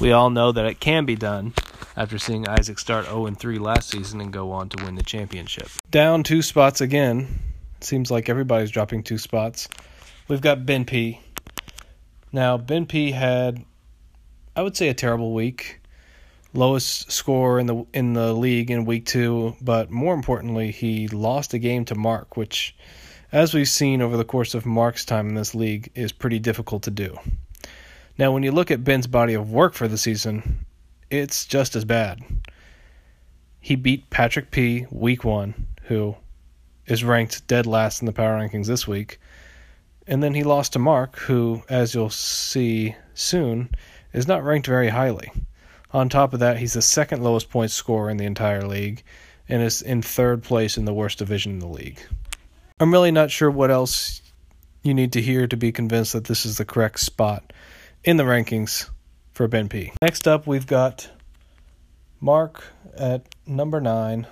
We 0.00 0.12
all 0.12 0.30
know 0.30 0.50
that 0.52 0.66
it 0.66 0.80
can 0.80 1.04
be 1.04 1.14
done 1.14 1.54
after 1.96 2.18
seeing 2.18 2.48
Isaac 2.48 2.78
start 2.78 3.06
0 3.06 3.30
3 3.30 3.58
last 3.58 3.90
season 3.90 4.20
and 4.20 4.32
go 4.32 4.50
on 4.50 4.68
to 4.70 4.84
win 4.84 4.96
the 4.96 5.02
championship. 5.02 5.68
Down 5.90 6.22
two 6.22 6.42
spots 6.42 6.80
again 6.80 7.40
seems 7.80 8.10
like 8.10 8.28
everybody's 8.28 8.70
dropping 8.70 9.02
two 9.02 9.18
spots. 9.18 9.68
We've 10.26 10.40
got 10.40 10.66
Ben 10.66 10.84
P. 10.84 11.20
Now, 12.32 12.56
Ben 12.56 12.86
P 12.86 13.12
had, 13.12 13.64
I 14.56 14.62
would 14.62 14.76
say, 14.76 14.88
a 14.88 14.94
terrible 14.94 15.32
week. 15.32 15.80
Lowest 16.52 17.10
score 17.10 17.58
in 17.58 17.66
the 17.66 17.84
in 17.92 18.12
the 18.12 18.32
league 18.32 18.70
in 18.70 18.84
week 18.84 19.06
two, 19.06 19.56
but 19.60 19.90
more 19.90 20.14
importantly, 20.14 20.70
he 20.70 21.08
lost 21.08 21.52
a 21.52 21.58
game 21.58 21.84
to 21.86 21.96
Mark, 21.96 22.36
which, 22.36 22.76
as 23.34 23.52
we've 23.52 23.68
seen 23.68 24.00
over 24.00 24.16
the 24.16 24.24
course 24.24 24.54
of 24.54 24.64
Mark's 24.64 25.04
time 25.04 25.28
in 25.28 25.34
this 25.34 25.56
league, 25.56 25.90
is 25.96 26.12
pretty 26.12 26.38
difficult 26.38 26.84
to 26.84 26.90
do. 26.92 27.18
Now, 28.16 28.30
when 28.30 28.44
you 28.44 28.52
look 28.52 28.70
at 28.70 28.84
Ben's 28.84 29.08
body 29.08 29.34
of 29.34 29.50
work 29.50 29.74
for 29.74 29.88
the 29.88 29.98
season, 29.98 30.64
it's 31.10 31.44
just 31.44 31.74
as 31.74 31.84
bad. 31.84 32.20
He 33.60 33.74
beat 33.74 34.08
Patrick 34.08 34.52
P. 34.52 34.86
week 34.88 35.24
one, 35.24 35.66
who 35.82 36.14
is 36.86 37.02
ranked 37.02 37.44
dead 37.48 37.66
last 37.66 38.00
in 38.00 38.06
the 38.06 38.12
power 38.12 38.38
rankings 38.38 38.68
this 38.68 38.86
week. 38.86 39.18
And 40.06 40.22
then 40.22 40.34
he 40.34 40.44
lost 40.44 40.74
to 40.74 40.78
Mark, 40.78 41.18
who, 41.18 41.64
as 41.68 41.92
you'll 41.92 42.10
see 42.10 42.94
soon, 43.14 43.68
is 44.12 44.28
not 44.28 44.44
ranked 44.44 44.68
very 44.68 44.90
highly. 44.90 45.32
On 45.90 46.08
top 46.08 46.34
of 46.34 46.40
that, 46.40 46.58
he's 46.58 46.74
the 46.74 46.82
second 46.82 47.24
lowest 47.24 47.50
point 47.50 47.72
scorer 47.72 48.10
in 48.10 48.16
the 48.16 48.26
entire 48.26 48.64
league 48.64 49.02
and 49.48 49.60
is 49.60 49.82
in 49.82 50.02
third 50.02 50.44
place 50.44 50.78
in 50.78 50.84
the 50.84 50.94
worst 50.94 51.18
division 51.18 51.50
in 51.50 51.58
the 51.58 51.66
league. 51.66 51.98
I'm 52.80 52.90
really 52.90 53.12
not 53.12 53.30
sure 53.30 53.52
what 53.52 53.70
else 53.70 54.20
you 54.82 54.94
need 54.94 55.12
to 55.12 55.22
hear 55.22 55.46
to 55.46 55.56
be 55.56 55.70
convinced 55.70 56.12
that 56.12 56.24
this 56.24 56.44
is 56.44 56.58
the 56.58 56.64
correct 56.64 56.98
spot 56.98 57.52
in 58.02 58.16
the 58.16 58.24
rankings 58.24 58.90
for 59.32 59.46
Ben 59.46 59.68
P. 59.68 59.92
Next 60.02 60.26
up, 60.26 60.44
we've 60.48 60.66
got 60.66 61.08
Mark 62.20 62.64
at 62.98 63.32
number 63.46 63.80
nine. 63.80 64.26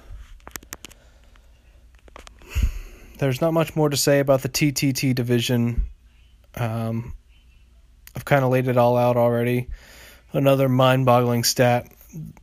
There's 3.19 3.41
not 3.41 3.53
much 3.53 3.77
more 3.77 3.89
to 3.89 3.97
say 3.97 4.19
about 4.19 4.43
the 4.43 4.49
TTT 4.49 5.15
division. 5.15 5.85
Um, 6.57 7.15
I've 8.17 8.25
kind 8.25 8.45
of 8.45 8.51
laid 8.51 8.67
it 8.67 8.77
all 8.77 8.97
out 8.97 9.17
already. 9.17 9.69
Another 10.33 10.69
mind 10.69 11.07
boggling 11.07 11.45
stat 11.45 11.87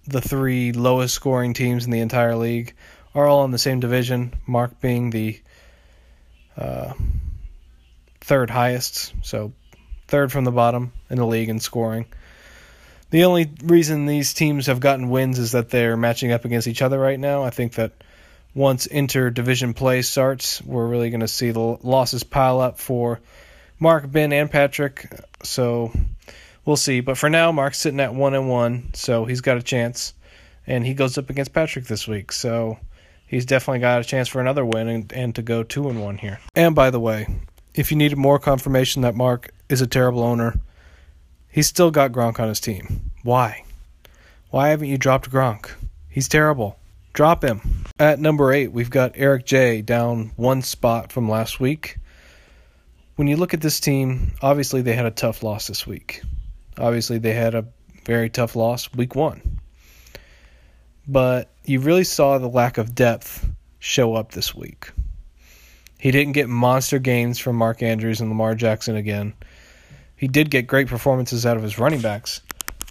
the 0.07 0.21
three 0.21 0.71
lowest 0.71 1.13
scoring 1.13 1.53
teams 1.53 1.83
in 1.83 1.91
the 1.91 1.99
entire 1.99 2.37
league 2.37 2.73
are 3.13 3.27
all 3.27 3.43
in 3.43 3.51
the 3.51 3.57
same 3.57 3.81
division, 3.81 4.33
Mark 4.47 4.79
being 4.79 5.09
the 5.09 5.39
third 8.21 8.49
highest, 8.49 9.13
so 9.23 9.53
third 10.07 10.31
from 10.31 10.43
the 10.43 10.51
bottom 10.51 10.91
in 11.09 11.17
the 11.17 11.25
league 11.25 11.49
in 11.49 11.59
scoring. 11.59 12.05
The 13.11 13.23
only 13.23 13.51
reason 13.63 14.05
these 14.05 14.33
teams 14.35 14.67
have 14.67 14.79
gotten 14.79 15.09
wins 15.09 15.39
is 15.39 15.53
that 15.53 15.69
they're 15.69 15.97
matching 15.97 16.31
up 16.31 16.45
against 16.45 16.67
each 16.67 16.83
other 16.83 16.99
right 16.99 17.19
now. 17.19 17.43
I 17.43 17.49
think 17.49 17.73
that 17.73 17.93
once 18.53 18.85
inter-division 18.85 19.73
play 19.73 20.01
starts, 20.03 20.61
we're 20.61 20.87
really 20.87 21.09
going 21.09 21.21
to 21.21 21.27
see 21.27 21.51
the 21.51 21.59
losses 21.59 22.23
pile 22.23 22.59
up 22.59 22.79
for 22.79 23.19
Mark, 23.79 24.11
Ben, 24.11 24.31
and 24.31 24.51
Patrick. 24.51 25.07
So 25.43 25.91
we'll 26.65 26.75
see. 26.75 26.99
But 26.99 27.17
for 27.17 27.29
now, 27.29 27.51
Mark's 27.51 27.79
sitting 27.79 27.99
at 27.99 28.13
one 28.13 28.35
and 28.35 28.49
one, 28.49 28.91
so 28.93 29.25
he's 29.25 29.41
got 29.41 29.57
a 29.57 29.63
chance, 29.63 30.13
and 30.67 30.85
he 30.85 30.93
goes 30.93 31.17
up 31.17 31.29
against 31.31 31.53
Patrick 31.53 31.85
this 31.85 32.07
week. 32.07 32.31
So 32.31 32.77
he's 33.29 33.45
definitely 33.45 33.79
got 33.79 34.01
a 34.01 34.03
chance 34.03 34.27
for 34.27 34.41
another 34.41 34.65
win 34.65 34.89
and, 34.89 35.13
and 35.13 35.35
to 35.35 35.41
go 35.41 35.63
two 35.63 35.87
and 35.87 36.03
one 36.03 36.17
here. 36.17 36.39
And 36.55 36.75
by 36.75 36.89
the 36.89 36.99
way, 36.99 37.27
if 37.73 37.91
you 37.91 37.97
needed 37.97 38.17
more 38.17 38.39
confirmation 38.39 39.03
that 39.03 39.15
Mark 39.15 39.51
is 39.69 39.79
a 39.79 39.87
terrible 39.87 40.23
owner, 40.23 40.59
he's 41.47 41.67
still 41.67 41.91
got 41.91 42.11
Gronk 42.11 42.39
on 42.39 42.49
his 42.49 42.59
team. 42.59 43.11
Why? 43.23 43.63
Why 44.49 44.69
haven't 44.69 44.89
you 44.89 44.97
dropped 44.97 45.29
Gronk? 45.29 45.71
He's 46.09 46.27
terrible. 46.27 46.77
Drop 47.13 47.43
him. 47.43 47.85
At 47.99 48.19
number 48.19 48.51
eight, 48.51 48.71
we've 48.71 48.89
got 48.89 49.13
Eric 49.15 49.45
J 49.45 49.81
down 49.81 50.31
one 50.35 50.61
spot 50.63 51.11
from 51.11 51.29
last 51.29 51.59
week. 51.59 51.97
When 53.15 53.27
you 53.27 53.37
look 53.37 53.53
at 53.53 53.61
this 53.61 53.79
team, 53.79 54.31
obviously 54.41 54.81
they 54.81 54.93
had 54.93 55.05
a 55.05 55.11
tough 55.11 55.43
loss 55.43 55.67
this 55.67 55.85
week. 55.85 56.21
Obviously 56.77 57.19
they 57.19 57.33
had 57.33 57.53
a 57.53 57.65
very 58.05 58.29
tough 58.29 58.55
loss 58.55 58.91
week 58.93 59.15
one. 59.15 59.59
But 61.09 61.49
you 61.65 61.79
really 61.79 62.03
saw 62.03 62.37
the 62.37 62.47
lack 62.47 62.77
of 62.77 62.93
depth 62.93 63.49
show 63.79 64.13
up 64.13 64.31
this 64.31 64.53
week. 64.53 64.91
He 65.97 66.11
didn't 66.11 66.33
get 66.33 66.47
monster 66.47 66.99
games 66.99 67.39
from 67.39 67.55
Mark 67.55 67.81
Andrews 67.81 68.21
and 68.21 68.29
Lamar 68.29 68.53
Jackson 68.53 68.95
again. 68.95 69.33
He 70.15 70.27
did 70.27 70.51
get 70.51 70.67
great 70.67 70.87
performances 70.87 71.47
out 71.47 71.57
of 71.57 71.63
his 71.63 71.79
running 71.79 72.01
backs, 72.01 72.41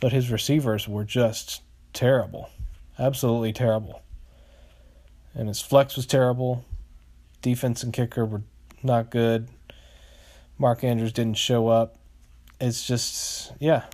but 0.00 0.10
his 0.10 0.32
receivers 0.32 0.88
were 0.88 1.04
just 1.04 1.62
terrible. 1.92 2.50
Absolutely 2.98 3.52
terrible. 3.52 4.02
And 5.32 5.46
his 5.46 5.60
flex 5.60 5.94
was 5.94 6.04
terrible. 6.04 6.64
Defense 7.40 7.84
and 7.84 7.92
kicker 7.92 8.24
were 8.24 8.42
not 8.82 9.10
good. 9.10 9.48
Mark 10.58 10.82
Andrews 10.82 11.12
didn't 11.12 11.38
show 11.38 11.68
up. 11.68 12.00
It's 12.60 12.84
just 12.84 13.52
yeah, 13.60 13.84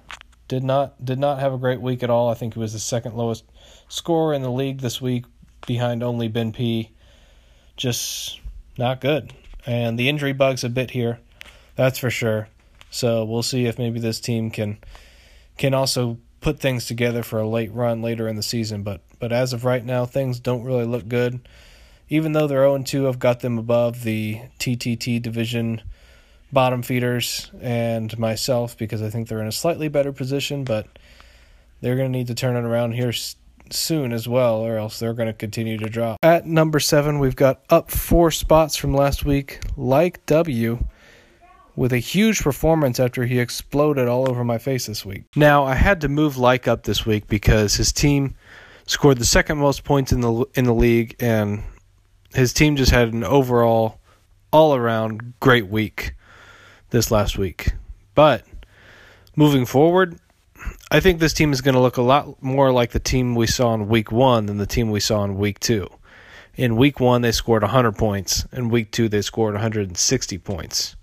did 0.48 0.64
not 0.64 1.04
did 1.04 1.18
not 1.18 1.40
have 1.40 1.52
a 1.52 1.58
great 1.58 1.82
week 1.82 2.02
at 2.02 2.08
all. 2.08 2.30
I 2.30 2.34
think 2.34 2.54
he 2.54 2.60
was 2.60 2.72
the 2.72 2.78
second 2.78 3.16
lowest 3.16 3.44
scorer 3.88 4.34
in 4.34 4.42
the 4.42 4.50
league 4.50 4.80
this 4.80 5.00
week 5.00 5.24
behind 5.66 6.02
only 6.02 6.28
Ben 6.28 6.52
P. 6.52 6.90
Just 7.76 8.40
not 8.78 9.00
good. 9.00 9.32
And 9.66 9.98
the 9.98 10.08
injury 10.08 10.32
bug's 10.32 10.64
a 10.64 10.68
bit 10.68 10.90
here, 10.90 11.20
that's 11.76 11.98
for 11.98 12.10
sure. 12.10 12.48
So 12.90 13.24
we'll 13.24 13.42
see 13.42 13.66
if 13.66 13.78
maybe 13.78 13.98
this 13.98 14.20
team 14.20 14.50
can 14.50 14.78
can 15.56 15.74
also 15.74 16.18
put 16.40 16.60
things 16.60 16.86
together 16.86 17.22
for 17.22 17.40
a 17.40 17.48
late 17.48 17.72
run 17.72 18.02
later 18.02 18.28
in 18.28 18.36
the 18.36 18.42
season. 18.42 18.82
But 18.82 19.00
but 19.18 19.32
as 19.32 19.52
of 19.52 19.64
right 19.64 19.84
now, 19.84 20.04
things 20.04 20.38
don't 20.38 20.64
really 20.64 20.84
look 20.84 21.08
good. 21.08 21.40
Even 22.08 22.32
though 22.32 22.46
they're 22.46 22.68
0 22.68 22.82
2, 22.82 23.08
I've 23.08 23.18
got 23.18 23.40
them 23.40 23.58
above 23.58 24.04
the 24.04 24.42
TTT 24.58 25.20
division 25.22 25.82
bottom 26.52 26.82
feeders 26.82 27.50
and 27.60 28.16
myself 28.18 28.78
because 28.78 29.02
I 29.02 29.10
think 29.10 29.26
they're 29.28 29.40
in 29.40 29.48
a 29.48 29.52
slightly 29.52 29.88
better 29.88 30.12
position, 30.12 30.64
but 30.64 30.86
they're 31.80 31.96
going 31.96 32.12
to 32.12 32.18
need 32.18 32.28
to 32.28 32.34
turn 32.34 32.56
it 32.56 32.66
around 32.66 32.92
here 32.92 33.12
soon 33.70 34.12
as 34.12 34.28
well, 34.28 34.56
or 34.56 34.76
else 34.76 34.98
they're 34.98 35.14
going 35.14 35.26
to 35.26 35.32
continue 35.32 35.78
to 35.78 35.88
drop. 35.88 36.18
At 36.22 36.46
number 36.46 36.80
seven, 36.80 37.18
we've 37.18 37.36
got 37.36 37.62
up 37.70 37.90
four 37.90 38.30
spots 38.30 38.76
from 38.76 38.94
last 38.94 39.24
week, 39.24 39.60
Mike 39.76 40.24
W, 40.26 40.84
with 41.76 41.92
a 41.92 41.98
huge 41.98 42.40
performance 42.42 43.00
after 43.00 43.24
he 43.24 43.38
exploded 43.38 44.08
all 44.08 44.28
over 44.28 44.44
my 44.44 44.58
face 44.58 44.86
this 44.86 45.04
week. 45.04 45.24
Now, 45.34 45.64
I 45.64 45.74
had 45.74 46.00
to 46.02 46.08
move 46.08 46.36
like 46.36 46.68
up 46.68 46.84
this 46.84 47.04
week 47.04 47.26
because 47.26 47.74
his 47.74 47.92
team 47.92 48.36
scored 48.86 49.18
the 49.18 49.24
second 49.24 49.58
most 49.58 49.84
points 49.84 50.12
in 50.12 50.20
the 50.20 50.44
in 50.54 50.64
the 50.64 50.74
league, 50.74 51.16
and 51.20 51.62
his 52.34 52.52
team 52.52 52.76
just 52.76 52.90
had 52.90 53.12
an 53.12 53.24
overall, 53.24 54.00
all 54.52 54.74
around 54.74 55.34
great 55.40 55.66
week 55.68 56.14
this 56.90 57.10
last 57.10 57.38
week. 57.38 57.72
But 58.14 58.44
moving 59.36 59.66
forward, 59.66 60.18
I 60.94 61.00
think 61.00 61.18
this 61.18 61.32
team 61.32 61.52
is 61.52 61.60
going 61.60 61.74
to 61.74 61.80
look 61.80 61.96
a 61.96 62.02
lot 62.02 62.40
more 62.40 62.70
like 62.70 62.92
the 62.92 63.00
team 63.00 63.34
we 63.34 63.48
saw 63.48 63.74
in 63.74 63.88
week 63.88 64.12
one 64.12 64.46
than 64.46 64.58
the 64.58 64.64
team 64.64 64.92
we 64.92 65.00
saw 65.00 65.24
in 65.24 65.36
week 65.36 65.58
two. 65.58 65.88
In 66.54 66.76
week 66.76 67.00
one, 67.00 67.20
they 67.20 67.32
scored 67.32 67.62
100 67.62 67.96
points. 67.96 68.46
In 68.52 68.68
week 68.68 68.92
two, 68.92 69.08
they 69.08 69.20
scored 69.20 69.54
160 69.54 70.38
points. 70.38 70.94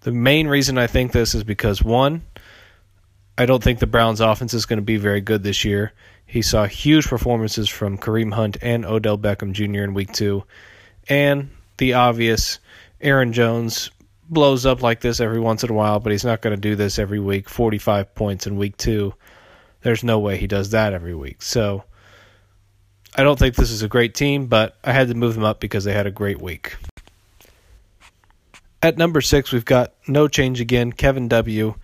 The 0.00 0.12
main 0.12 0.48
reason 0.48 0.76
I 0.76 0.86
think 0.86 1.12
this 1.12 1.34
is 1.34 1.44
because, 1.44 1.82
one, 1.82 2.24
I 3.38 3.46
don't 3.46 3.64
think 3.64 3.78
the 3.78 3.86
Browns' 3.86 4.20
offense 4.20 4.52
is 4.52 4.66
going 4.66 4.76
to 4.76 4.84
be 4.84 4.98
very 4.98 5.22
good 5.22 5.42
this 5.42 5.64
year. 5.64 5.94
He 6.26 6.42
saw 6.42 6.66
huge 6.66 7.06
performances 7.06 7.70
from 7.70 7.96
Kareem 7.96 8.34
Hunt 8.34 8.58
and 8.60 8.84
Odell 8.84 9.16
Beckham 9.16 9.52
Jr. 9.52 9.82
in 9.82 9.94
week 9.94 10.12
two. 10.12 10.44
And 11.08 11.48
the 11.78 11.94
obvious 11.94 12.58
Aaron 13.00 13.32
Jones 13.32 13.90
blows 14.30 14.64
up 14.64 14.82
like 14.82 15.00
this 15.00 15.20
every 15.20 15.40
once 15.40 15.64
in 15.64 15.70
a 15.70 15.74
while, 15.74 16.00
but 16.00 16.12
he's 16.12 16.24
not 16.24 16.40
going 16.40 16.54
to 16.54 16.60
do 16.60 16.76
this 16.76 16.98
every 16.98 17.20
week. 17.20 17.48
45 17.48 18.14
points 18.14 18.46
in 18.46 18.56
week 18.56 18.76
two. 18.76 19.12
There's 19.82 20.04
no 20.04 20.18
way 20.20 20.36
he 20.36 20.46
does 20.46 20.70
that 20.70 20.94
every 20.94 21.14
week. 21.14 21.42
So 21.42 21.84
I 23.16 23.24
don't 23.24 23.38
think 23.38 23.56
this 23.56 23.70
is 23.70 23.82
a 23.82 23.88
great 23.88 24.14
team, 24.14 24.46
but 24.46 24.78
I 24.84 24.92
had 24.92 25.08
to 25.08 25.14
move 25.14 25.34
them 25.34 25.44
up 25.44 25.60
because 25.60 25.84
they 25.84 25.92
had 25.92 26.06
a 26.06 26.12
great 26.12 26.40
week. 26.40 26.76
At 28.82 28.96
number 28.96 29.20
six, 29.20 29.52
we've 29.52 29.64
got 29.64 29.92
no 30.06 30.28
change 30.28 30.60
again. 30.60 30.92
Kevin 30.92 31.28
W. 31.28 31.74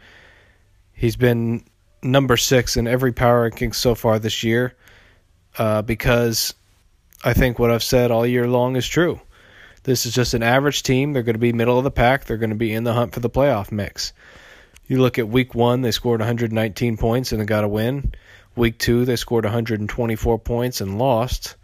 He's 0.94 1.16
been 1.16 1.64
number 2.02 2.36
six 2.36 2.76
in 2.76 2.86
every 2.86 3.12
power 3.12 3.42
ranking 3.42 3.72
so 3.72 3.94
far 3.94 4.18
this 4.18 4.42
year 4.42 4.74
uh, 5.58 5.82
because 5.82 6.54
I 7.24 7.34
think 7.34 7.58
what 7.58 7.70
I've 7.70 7.82
said 7.82 8.10
all 8.10 8.26
year 8.26 8.46
long 8.46 8.76
is 8.76 8.86
true. 8.86 9.20
This 9.86 10.04
is 10.04 10.12
just 10.12 10.34
an 10.34 10.42
average 10.42 10.82
team. 10.82 11.12
They're 11.12 11.22
going 11.22 11.36
to 11.36 11.38
be 11.38 11.52
middle 11.52 11.78
of 11.78 11.84
the 11.84 11.92
pack. 11.92 12.24
They're 12.24 12.38
going 12.38 12.50
to 12.50 12.56
be 12.56 12.72
in 12.72 12.82
the 12.82 12.92
hunt 12.92 13.14
for 13.14 13.20
the 13.20 13.30
playoff 13.30 13.70
mix. 13.70 14.12
You 14.88 15.00
look 15.00 15.16
at 15.20 15.28
week 15.28 15.54
one, 15.54 15.80
they 15.80 15.92
scored 15.92 16.18
119 16.18 16.96
points 16.96 17.30
and 17.30 17.40
they 17.40 17.44
got 17.44 17.62
a 17.62 17.68
win. 17.68 18.12
Week 18.56 18.80
two, 18.80 19.04
they 19.04 19.14
scored 19.14 19.44
124 19.44 20.40
points 20.40 20.80
and 20.80 20.98
lost. 20.98 21.54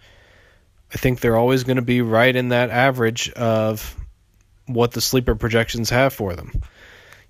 I 0.94 0.98
think 0.98 1.18
they're 1.18 1.36
always 1.36 1.64
going 1.64 1.78
to 1.78 1.82
be 1.82 2.00
right 2.00 2.34
in 2.34 2.50
that 2.50 2.70
average 2.70 3.28
of 3.30 3.96
what 4.66 4.92
the 4.92 5.00
sleeper 5.00 5.34
projections 5.34 5.90
have 5.90 6.12
for 6.12 6.34
them. 6.34 6.62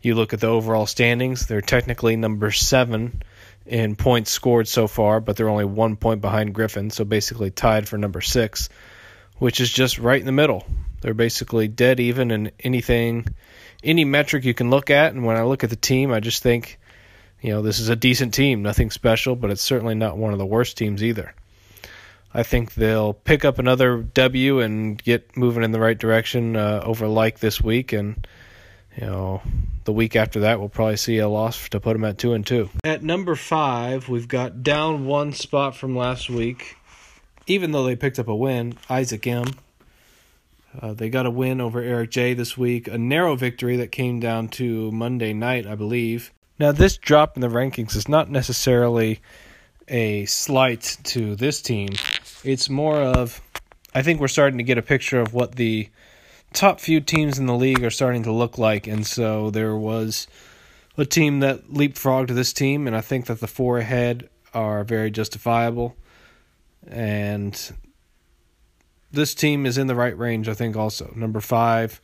You 0.02 0.14
look 0.14 0.34
at 0.34 0.40
the 0.40 0.48
overall 0.48 0.84
standings, 0.84 1.46
they're 1.46 1.62
technically 1.62 2.16
number 2.16 2.50
seven 2.50 3.22
in 3.64 3.96
points 3.96 4.30
scored 4.30 4.68
so 4.68 4.86
far, 4.86 5.20
but 5.20 5.36
they're 5.36 5.48
only 5.48 5.64
one 5.64 5.96
point 5.96 6.20
behind 6.20 6.54
Griffin, 6.54 6.90
so 6.90 7.06
basically 7.06 7.50
tied 7.50 7.88
for 7.88 7.96
number 7.96 8.20
six 8.20 8.68
which 9.42 9.60
is 9.60 9.72
just 9.72 9.98
right 9.98 10.20
in 10.20 10.26
the 10.26 10.30
middle. 10.30 10.64
They're 11.00 11.14
basically 11.14 11.66
dead 11.66 11.98
even 11.98 12.30
in 12.30 12.52
anything, 12.60 13.26
any 13.82 14.04
metric 14.04 14.44
you 14.44 14.54
can 14.54 14.70
look 14.70 14.88
at. 14.88 15.14
And 15.14 15.24
when 15.24 15.36
I 15.36 15.42
look 15.42 15.64
at 15.64 15.70
the 15.70 15.74
team, 15.74 16.12
I 16.12 16.20
just 16.20 16.44
think, 16.44 16.78
you 17.40 17.50
know, 17.50 17.60
this 17.60 17.80
is 17.80 17.88
a 17.88 17.96
decent 17.96 18.34
team. 18.34 18.62
Nothing 18.62 18.92
special, 18.92 19.34
but 19.34 19.50
it's 19.50 19.60
certainly 19.60 19.96
not 19.96 20.16
one 20.16 20.32
of 20.32 20.38
the 20.38 20.46
worst 20.46 20.76
teams 20.76 21.02
either. 21.02 21.34
I 22.32 22.44
think 22.44 22.74
they'll 22.74 23.14
pick 23.14 23.44
up 23.44 23.58
another 23.58 23.96
W 24.14 24.60
and 24.60 25.02
get 25.02 25.36
moving 25.36 25.64
in 25.64 25.72
the 25.72 25.80
right 25.80 25.98
direction 25.98 26.54
uh, 26.54 26.80
over 26.84 27.08
like 27.08 27.40
this 27.40 27.60
week, 27.60 27.92
and 27.92 28.24
you 28.96 29.06
know 29.06 29.42
the 29.82 29.92
week 29.92 30.14
after 30.14 30.38
that 30.40 30.60
we'll 30.60 30.68
probably 30.68 30.96
see 30.96 31.18
a 31.18 31.28
loss 31.28 31.68
to 31.70 31.80
put 31.80 31.94
them 31.94 32.04
at 32.04 32.16
two 32.16 32.32
and 32.32 32.46
two. 32.46 32.70
At 32.84 33.02
number 33.02 33.34
five, 33.34 34.08
we've 34.08 34.28
got 34.28 34.62
down 34.62 35.04
one 35.04 35.32
spot 35.32 35.74
from 35.74 35.96
last 35.96 36.30
week 36.30 36.76
even 37.46 37.72
though 37.72 37.84
they 37.84 37.96
picked 37.96 38.18
up 38.18 38.28
a 38.28 38.34
win, 38.34 38.74
Isaac 38.88 39.26
M. 39.26 39.46
Uh, 40.80 40.94
they 40.94 41.10
got 41.10 41.26
a 41.26 41.30
win 41.30 41.60
over 41.60 41.80
Eric 41.80 42.10
J 42.10 42.34
this 42.34 42.56
week, 42.56 42.88
a 42.88 42.96
narrow 42.96 43.36
victory 43.36 43.76
that 43.76 43.92
came 43.92 44.20
down 44.20 44.48
to 44.48 44.90
Monday 44.90 45.32
night, 45.32 45.66
I 45.66 45.74
believe. 45.74 46.32
Now, 46.58 46.72
this 46.72 46.96
drop 46.96 47.36
in 47.36 47.40
the 47.40 47.48
rankings 47.48 47.96
is 47.96 48.08
not 48.08 48.30
necessarily 48.30 49.20
a 49.88 50.24
slight 50.26 50.96
to 51.04 51.34
this 51.34 51.60
team. 51.60 51.90
It's 52.44 52.70
more 52.70 53.02
of, 53.02 53.40
I 53.94 54.02
think 54.02 54.20
we're 54.20 54.28
starting 54.28 54.58
to 54.58 54.64
get 54.64 54.78
a 54.78 54.82
picture 54.82 55.20
of 55.20 55.34
what 55.34 55.56
the 55.56 55.88
top 56.52 56.80
few 56.80 57.00
teams 57.00 57.38
in 57.38 57.46
the 57.46 57.54
league 57.54 57.82
are 57.82 57.90
starting 57.90 58.22
to 58.22 58.32
look 58.32 58.58
like. 58.58 58.86
And 58.86 59.06
so 59.06 59.50
there 59.50 59.76
was 59.76 60.26
a 60.96 61.04
team 61.04 61.40
that 61.40 61.68
leapfrogged 61.68 62.28
this 62.28 62.52
team, 62.52 62.86
and 62.86 62.96
I 62.96 63.00
think 63.00 63.26
that 63.26 63.40
the 63.40 63.46
four 63.46 63.78
ahead 63.78 64.28
are 64.54 64.84
very 64.84 65.10
justifiable. 65.10 65.96
And 66.86 67.72
this 69.10 69.34
team 69.34 69.66
is 69.66 69.78
in 69.78 69.86
the 69.86 69.94
right 69.94 70.16
range, 70.16 70.48
I 70.48 70.54
think, 70.54 70.76
also. 70.76 71.12
Number 71.14 71.40
five, 71.40 72.00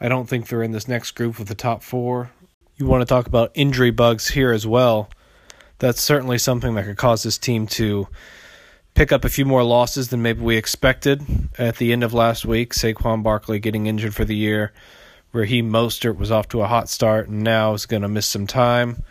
I 0.00 0.08
don't 0.08 0.28
think 0.28 0.48
they're 0.48 0.62
in 0.62 0.72
this 0.72 0.88
next 0.88 1.12
group 1.12 1.38
of 1.38 1.46
the 1.46 1.54
top 1.54 1.82
four. 1.82 2.30
You 2.76 2.86
want 2.86 3.02
to 3.02 3.06
talk 3.06 3.26
about 3.26 3.50
injury 3.54 3.90
bugs 3.90 4.28
here 4.28 4.52
as 4.52 4.66
well. 4.66 5.10
That's 5.78 6.00
certainly 6.02 6.38
something 6.38 6.74
that 6.74 6.84
could 6.84 6.96
cause 6.96 7.22
this 7.22 7.38
team 7.38 7.66
to 7.68 8.08
pick 8.94 9.12
up 9.12 9.24
a 9.24 9.28
few 9.28 9.44
more 9.44 9.62
losses 9.62 10.08
than 10.08 10.22
maybe 10.22 10.42
we 10.42 10.56
expected 10.56 11.22
at 11.58 11.76
the 11.76 11.92
end 11.92 12.04
of 12.04 12.12
last 12.12 12.44
week. 12.44 12.74
Saquon 12.74 13.22
Barkley 13.22 13.58
getting 13.58 13.86
injured 13.86 14.14
for 14.14 14.24
the 14.24 14.36
year. 14.36 14.72
Raheem 15.32 15.70
Mostert 15.70 16.16
was 16.16 16.30
off 16.30 16.48
to 16.48 16.62
a 16.62 16.66
hot 16.66 16.88
start 16.88 17.28
and 17.28 17.42
now 17.42 17.74
is 17.74 17.86
going 17.86 18.02
to 18.02 18.08
miss 18.08 18.26
some 18.26 18.46
time, 18.46 19.02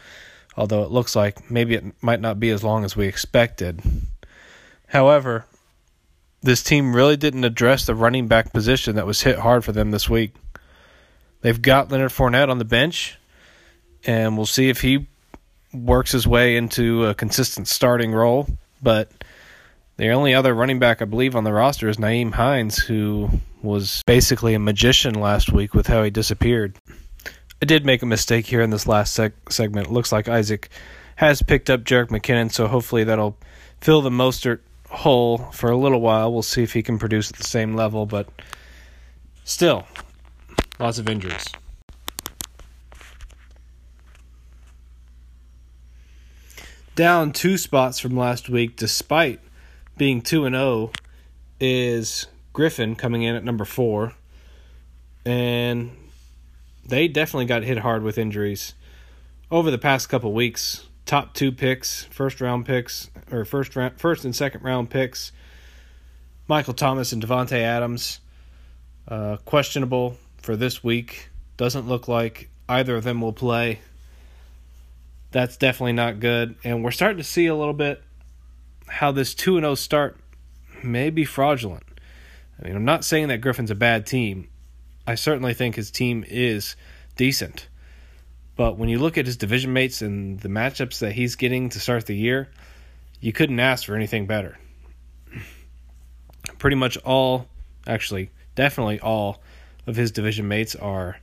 although 0.56 0.84
it 0.84 0.92
looks 0.92 1.16
like 1.16 1.50
maybe 1.50 1.76
it 1.76 1.86
might 2.02 2.20
not 2.20 2.40
be 2.40 2.50
as 2.50 2.64
long 2.64 2.84
as 2.84 2.96
we 2.96 3.08
expected. 3.08 3.82
However, 4.88 5.46
this 6.42 6.64
team 6.64 6.96
really 6.96 7.18
didn't 7.18 7.44
address 7.44 7.86
the 7.86 7.96
running 7.96 8.28
back 8.28 8.54
position 8.54 8.96
that 8.96 9.06
was 9.06 9.22
hit 9.22 9.40
hard 9.40 9.64
for 9.66 9.72
them 9.72 9.92
this 9.92 10.10
week. 10.10 10.34
They've 11.42 11.62
got 11.62 11.92
Leonard 11.92 12.12
Fournette 12.12 12.50
on 12.50 12.58
the 12.58 12.66
bench, 12.66 13.18
and 14.06 14.38
we'll 14.38 14.46
see 14.46 14.70
if 14.70 14.82
he 14.82 15.08
works 15.74 16.12
his 16.12 16.28
way 16.28 16.56
into 16.56 17.06
a 17.06 17.14
consistent 17.14 17.68
starting 17.68 18.12
role. 18.12 18.48
But 18.82 19.12
the 19.98 20.10
only 20.10 20.34
other 20.34 20.54
running 20.54 20.80
back 20.80 21.02
I 21.02 21.06
believe 21.06 21.36
on 21.36 21.44
the 21.44 21.54
roster 21.54 21.90
is 21.90 21.98
Nyheim 21.98 22.34
Hines, 22.34 22.78
who 22.78 23.30
was 23.62 24.04
basically 24.06 24.54
a 24.54 24.60
magician 24.60 25.16
last 25.16 25.52
week 25.52 25.74
with 25.74 25.88
how 25.88 26.04
he 26.04 26.10
disappeared. 26.10 26.78
I 27.62 27.66
did 27.66 27.86
make 27.86 28.04
a 28.04 28.06
mistake 28.06 28.46
here 28.46 28.62
in 28.62 28.70
this 28.70 28.88
last 28.88 29.18
seg- 29.18 29.34
segment. 29.50 29.88
It 29.88 29.94
looks 29.94 30.12
like 30.12 30.28
Isaac 30.28 30.70
has 31.16 31.42
picked 31.42 31.70
up 31.70 31.84
Jerick 31.84 32.10
McKinnon, 32.10 32.52
so 32.52 32.68
hopefully 32.68 33.04
that'll 33.04 33.38
fill 33.82 34.02
the 34.02 34.12
Mostert 34.12 34.60
hole 34.90 35.38
for 35.52 35.70
a 35.70 35.78
little 35.78 36.02
while. 36.02 36.32
We'll 36.32 36.42
see 36.42 36.64
if 36.64 36.74
he 36.74 36.84
can 36.84 36.98
produce 36.98 37.32
at 37.32 37.38
the 37.38 37.44
same 37.44 37.76
level, 37.76 38.06
but 38.06 38.28
still, 39.44 39.88
lots 40.80 40.98
of 40.98 41.10
injuries. 41.10 41.46
Down 46.96 47.32
two 47.32 47.60
spots 47.60 48.00
from 48.00 48.18
last 48.18 48.50
week, 48.50 48.76
despite 48.76 49.40
being 49.98 50.20
2 50.20 50.46
and 50.46 50.56
0, 50.56 50.92
is 51.60 52.26
Griffin 52.54 52.96
coming 52.96 53.22
in 53.22 53.36
at 53.36 53.44
number 53.44 53.66
4. 53.66 54.14
And 55.24 55.92
they 56.84 57.08
definitely 57.08 57.46
got 57.46 57.62
hit 57.62 57.80
hard 57.80 58.02
with 58.02 58.18
injuries 58.18 58.74
over 59.52 59.70
the 59.70 59.78
past 59.78 60.10
couple 60.10 60.34
weeks. 60.34 60.87
Top 61.08 61.34
two 61.34 61.54
picks, 61.54 62.04
first 62.04 62.42
round 62.42 62.66
picks, 62.66 63.10
or 63.32 63.46
first 63.46 63.78
round, 63.78 63.98
first 63.98 64.26
and 64.26 64.36
second 64.36 64.62
round 64.62 64.90
picks. 64.90 65.32
Michael 66.50 66.74
Thomas 66.74 67.14
and 67.14 67.24
Davante 67.24 67.62
Adams, 67.62 68.20
uh, 69.08 69.38
questionable 69.46 70.18
for 70.42 70.58
this 70.58 70.84
week. 70.84 71.30
Doesn't 71.56 71.88
look 71.88 72.10
like 72.10 72.50
either 72.68 72.98
of 72.98 73.06
them 73.06 73.22
will 73.22 73.32
play. 73.32 73.80
That's 75.32 75.56
definitely 75.56 75.94
not 75.94 76.20
good, 76.20 76.56
and 76.66 76.84
we're 76.84 76.92
starting 76.92 77.20
to 77.20 77.24
see 77.24 77.48
a 77.48 77.56
little 77.56 77.74
bit 77.74 78.04
how 78.88 79.14
this 79.14 79.34
2 79.34 79.62
0 79.62 79.76
start 79.76 80.18
may 80.84 81.10
be 81.10 81.24
fraudulent. 81.24 81.84
I 82.62 82.68
mean, 82.68 82.76
I'm 82.76 82.86
not 82.86 83.06
saying 83.06 83.30
that 83.30 83.40
Griffin's 83.40 83.72
a 83.72 83.76
bad 83.76 84.06
team. 84.06 84.50
I 85.06 85.16
certainly 85.16 85.54
think 85.54 85.76
his 85.76 85.90
team 85.90 86.26
is 86.28 86.76
decent. 87.16 87.70
But 88.58 88.78
when 88.78 88.90
you 88.90 88.98
look 88.98 89.18
at 89.18 89.28
his 89.28 89.38
division 89.38 89.72
mates 89.72 90.02
and 90.02 90.40
the 90.40 90.50
matchups 90.50 91.00
that 91.00 91.12
he's 91.14 91.36
getting 91.36 91.70
to 91.70 91.80
start 91.80 92.08
the 92.08 92.16
year, 92.16 92.50
you 93.22 93.32
couldn't 93.32 93.60
ask 93.60 93.86
for 93.86 93.96
anything 93.96 94.26
better. 94.26 94.58
Pretty 96.58 96.76
much 96.76 96.98
all, 96.98 97.48
actually, 97.86 98.32
definitely 98.56 99.00
all 99.00 99.42
of 99.86 99.96
his 99.96 100.12
division 100.12 100.48
mates 100.48 100.76
are 100.76 101.18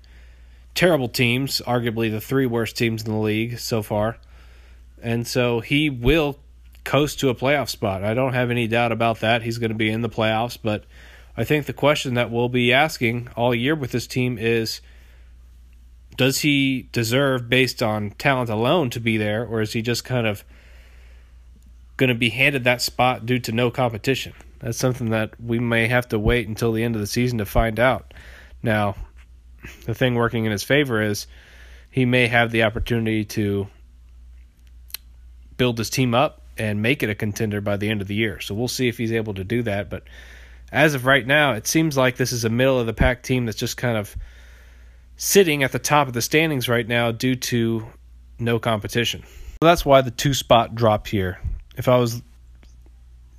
terrible 0.75 1.09
teams, 1.09 1.61
arguably 1.66 2.11
the 2.11 2.20
three 2.20 2.47
worst 2.47 2.77
teams 2.77 3.05
in 3.05 3.12
the 3.12 3.18
league 3.18 3.59
so 3.59 3.83
far. 3.83 4.16
And 5.03 5.27
so 5.27 5.59
he 5.59 5.90
will 5.90 6.38
coast 6.85 7.20
to 7.20 7.31
a 7.31 7.35
playoff 7.35 7.68
spot. 7.68 8.05
I 8.05 8.14
don't 8.14 8.35
have 8.35 8.51
any 8.51 8.68
doubt 8.68 8.92
about 8.92 9.20
that. 9.20 9.42
He's 9.42 9.59
going 9.59 9.70
to 9.70 9.77
be 9.77 9.90
in 9.90 10.03
the 10.03 10.09
playoffs, 10.09 10.57
but 10.62 10.85
I 11.37 11.42
think 11.42 11.66
the 11.66 11.73
question 11.73 12.14
that 12.14 12.31
we'll 12.31 12.49
be 12.49 12.73
asking 12.73 13.29
all 13.37 13.55
year 13.55 13.75
with 13.75 13.90
this 13.90 14.07
team 14.07 14.38
is 14.38 14.81
does 16.16 16.40
he 16.40 16.88
deserve 16.92 17.48
based 17.48 17.83
on 17.83 18.11
talent 18.11 18.50
alone 18.50 18.90
to 18.90 19.00
be 19.00 19.16
there 19.16 19.44
or 19.44 19.61
is 19.61 19.72
he 19.72 19.83
just 19.83 20.05
kind 20.05 20.27
of 20.27 20.44
going 21.96 22.09
to 22.09 22.14
be 22.14 22.31
handed 22.31 22.64
that 22.64 22.81
spot 22.81 23.27
due 23.27 23.38
to 23.40 23.53
no 23.53 23.70
competition? 23.70 24.33
That's 24.61 24.79
something 24.79 25.11
that 25.11 25.40
we 25.40 25.59
may 25.59 25.88
have 25.88 26.09
to 26.09 26.18
wait 26.18 26.48
until 26.48 26.72
the 26.72 26.83
end 26.83 26.94
of 26.94 27.00
the 27.00 27.07
season 27.07 27.38
to 27.38 27.44
find 27.44 27.79
out. 27.79 28.14
Now, 28.62 28.96
the 29.85 29.94
thing 29.94 30.14
working 30.14 30.44
in 30.44 30.53
his 30.53 30.62
favor 30.62 31.03
is 31.03 31.27
he 31.90 32.05
may 32.05 32.29
have 32.29 32.50
the 32.50 32.62
opportunity 32.62 33.24
to 33.27 33.68
build 35.57 35.79
his 35.79 35.90
team 35.90 36.14
up 36.14 36.42
and 36.57 36.83
make 36.83 37.03
it 37.03 37.11
a 37.11 37.14
contender 37.14 37.61
by 37.61 37.77
the 37.77 37.88
end 37.88 38.00
of 38.00 38.09
the 38.09 38.14
year. 38.14 38.40
So 38.40 38.55
we'll 38.55 38.68
see 38.68 38.88
if 38.88 38.98
he's 38.98 39.12
able 39.12 39.35
to 39.35 39.44
do 39.44 39.62
that. 39.62 39.90
But 39.90 40.05
as 40.72 40.94
of 40.94 41.07
right 41.07 41.27
now, 41.27 41.53
it 41.53 41.66
seems 41.66 41.96
like 41.96 42.16
this 42.16 42.33
is 42.33 42.44
a 42.44 42.48
middle 42.48 42.79
of 42.79 42.87
the 42.87 42.92
pack 42.92 43.22
team 43.22 43.46
that's 43.46 43.59
just 43.59 43.77
kind 43.77 43.96
of 43.96 44.16
sitting 45.16 45.62
at 45.62 45.72
the 45.72 45.79
top 45.79 46.09
of 46.09 46.14
the 46.14 46.22
standings 46.22 46.68
right 46.68 46.87
now 46.87 47.12
due 47.12 47.35
to 47.37 47.87
no 48.38 48.59
competition. 48.59 49.22
So 49.22 49.66
that's 49.68 49.85
why 49.85 50.00
the 50.00 50.11
two 50.11 50.35
spot 50.35 50.74
drop 50.74 51.07
here. 51.07 51.40
If 51.77 51.88
I 51.88 51.96
was 51.96 52.22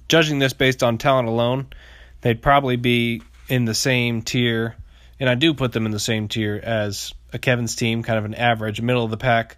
judging 0.07 0.39
this 0.39 0.53
based 0.53 0.83
on 0.83 0.97
talent 0.97 1.27
alone, 1.27 1.67
they'd 2.21 2.41
probably 2.41 2.75
be 2.75 3.21
in 3.47 3.65
the 3.65 3.75
same 3.75 4.21
tier, 4.21 4.75
and 5.19 5.29
I 5.29 5.35
do 5.35 5.53
put 5.53 5.71
them 5.71 5.85
in 5.85 5.91
the 5.91 5.99
same 5.99 6.27
tier 6.27 6.59
as 6.61 7.13
a 7.33 7.39
Kevin's 7.39 7.75
team, 7.75 8.03
kind 8.03 8.17
of 8.17 8.25
an 8.25 8.33
average, 8.33 8.81
middle 8.81 9.03
of 9.03 9.11
the 9.11 9.17
pack 9.17 9.57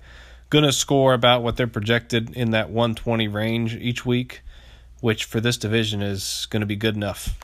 to 0.63 0.71
score 0.71 1.13
about 1.13 1.43
what 1.43 1.57
they're 1.57 1.67
projected 1.67 2.35
in 2.35 2.51
that 2.51 2.69
120 2.69 3.27
range 3.27 3.75
each 3.75 4.05
week, 4.05 4.41
which 5.01 5.25
for 5.25 5.39
this 5.39 5.57
division 5.57 6.01
is 6.01 6.47
to 6.61 6.65
be 6.65 6.75
good 6.75 6.95
enough. 6.95 7.37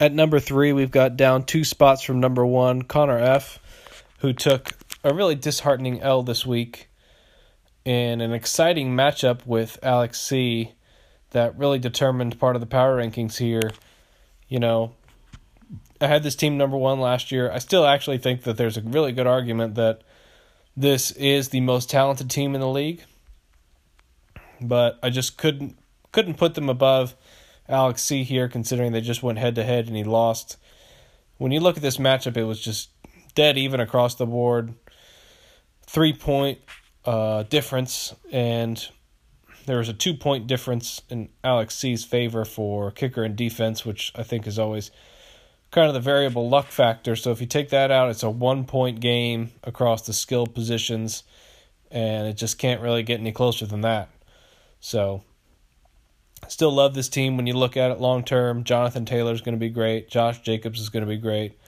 At 0.00 0.12
number 0.12 0.40
three, 0.40 0.72
we've 0.72 0.90
got 0.90 1.16
down 1.16 1.44
two 1.44 1.64
spots 1.64 2.02
from 2.02 2.20
number 2.20 2.44
one, 2.44 2.82
Connor 2.82 3.18
F., 3.18 3.58
who 4.26 4.32
took 4.32 4.72
a 5.04 5.14
really 5.14 5.36
disheartening 5.36 6.02
L 6.02 6.20
this 6.20 6.44
week 6.44 6.88
in 7.84 8.20
an 8.20 8.32
exciting 8.32 8.90
matchup 8.90 9.46
with 9.46 9.78
Alex 9.84 10.20
C. 10.20 10.72
that 11.30 11.56
really 11.56 11.78
determined 11.78 12.36
part 12.40 12.56
of 12.56 12.60
the 12.60 12.66
power 12.66 13.00
rankings 13.00 13.36
here. 13.36 13.70
You 14.48 14.58
know, 14.58 14.96
I 16.00 16.08
had 16.08 16.24
this 16.24 16.34
team 16.34 16.56
number 16.56 16.76
one 16.76 16.98
last 16.98 17.30
year. 17.30 17.52
I 17.52 17.58
still 17.58 17.86
actually 17.86 18.18
think 18.18 18.42
that 18.42 18.56
there's 18.56 18.76
a 18.76 18.80
really 18.82 19.12
good 19.12 19.28
argument 19.28 19.76
that 19.76 20.02
this 20.76 21.12
is 21.12 21.50
the 21.50 21.60
most 21.60 21.88
talented 21.88 22.28
team 22.28 22.56
in 22.56 22.60
the 22.60 22.68
league, 22.68 23.04
but 24.60 24.98
I 25.04 25.10
just 25.10 25.38
couldn't 25.38 25.78
couldn't 26.10 26.34
put 26.34 26.56
them 26.56 26.68
above 26.68 27.14
Alex 27.68 28.02
C 28.02 28.24
here, 28.24 28.48
considering 28.48 28.90
they 28.90 29.00
just 29.02 29.22
went 29.22 29.38
head 29.38 29.54
to 29.54 29.62
head 29.62 29.86
and 29.86 29.96
he 29.96 30.02
lost. 30.02 30.56
When 31.38 31.52
you 31.52 31.60
look 31.60 31.76
at 31.76 31.82
this 31.82 31.98
matchup, 31.98 32.36
it 32.36 32.42
was 32.42 32.60
just 32.60 32.88
dead 33.36 33.56
even 33.56 33.78
across 33.78 34.16
the 34.16 34.26
board, 34.26 34.74
three 35.86 36.12
point 36.12 36.58
uh, 37.04 37.44
difference, 37.44 38.12
and 38.32 38.88
there 39.66 39.78
was 39.78 39.88
a 39.88 39.94
two 39.94 40.14
point 40.14 40.48
difference 40.48 41.02
in 41.08 41.28
Alex 41.44 41.76
C's 41.76 42.04
favor 42.04 42.44
for 42.44 42.90
kicker 42.90 43.22
and 43.22 43.36
defense, 43.36 43.86
which 43.86 44.10
I 44.16 44.24
think 44.24 44.48
is 44.48 44.58
always 44.58 44.90
kind 45.70 45.86
of 45.86 45.94
the 45.94 46.00
variable 46.00 46.48
luck 46.48 46.66
factor. 46.66 47.14
So 47.14 47.30
if 47.30 47.40
you 47.40 47.46
take 47.46 47.68
that 47.68 47.92
out, 47.92 48.10
it's 48.10 48.24
a 48.24 48.30
one 48.30 48.64
point 48.64 49.00
game 49.00 49.52
across 49.62 50.02
the 50.02 50.12
skill 50.12 50.46
positions, 50.46 51.22
and 51.92 52.26
it 52.26 52.36
just 52.36 52.58
can't 52.58 52.80
really 52.80 53.04
get 53.04 53.20
any 53.20 53.32
closer 53.32 53.66
than 53.66 53.82
that. 53.82 54.08
So 54.80 55.22
I 56.42 56.48
still 56.48 56.72
love 56.72 56.94
this 56.94 57.08
team 57.08 57.36
when 57.36 57.46
you 57.46 57.54
look 57.54 57.76
at 57.76 57.90
it 57.90 58.00
long 58.00 58.24
term. 58.24 58.64
Jonathan 58.64 59.04
Taylor 59.04 59.32
is 59.32 59.40
going 59.40 59.54
to 59.54 59.60
be 59.60 59.68
great. 59.70 60.08
Josh 60.08 60.40
Jacobs 60.40 60.80
is 60.80 60.88
going 60.88 61.04
to 61.04 61.08
be 61.08 61.18
great. 61.18 61.58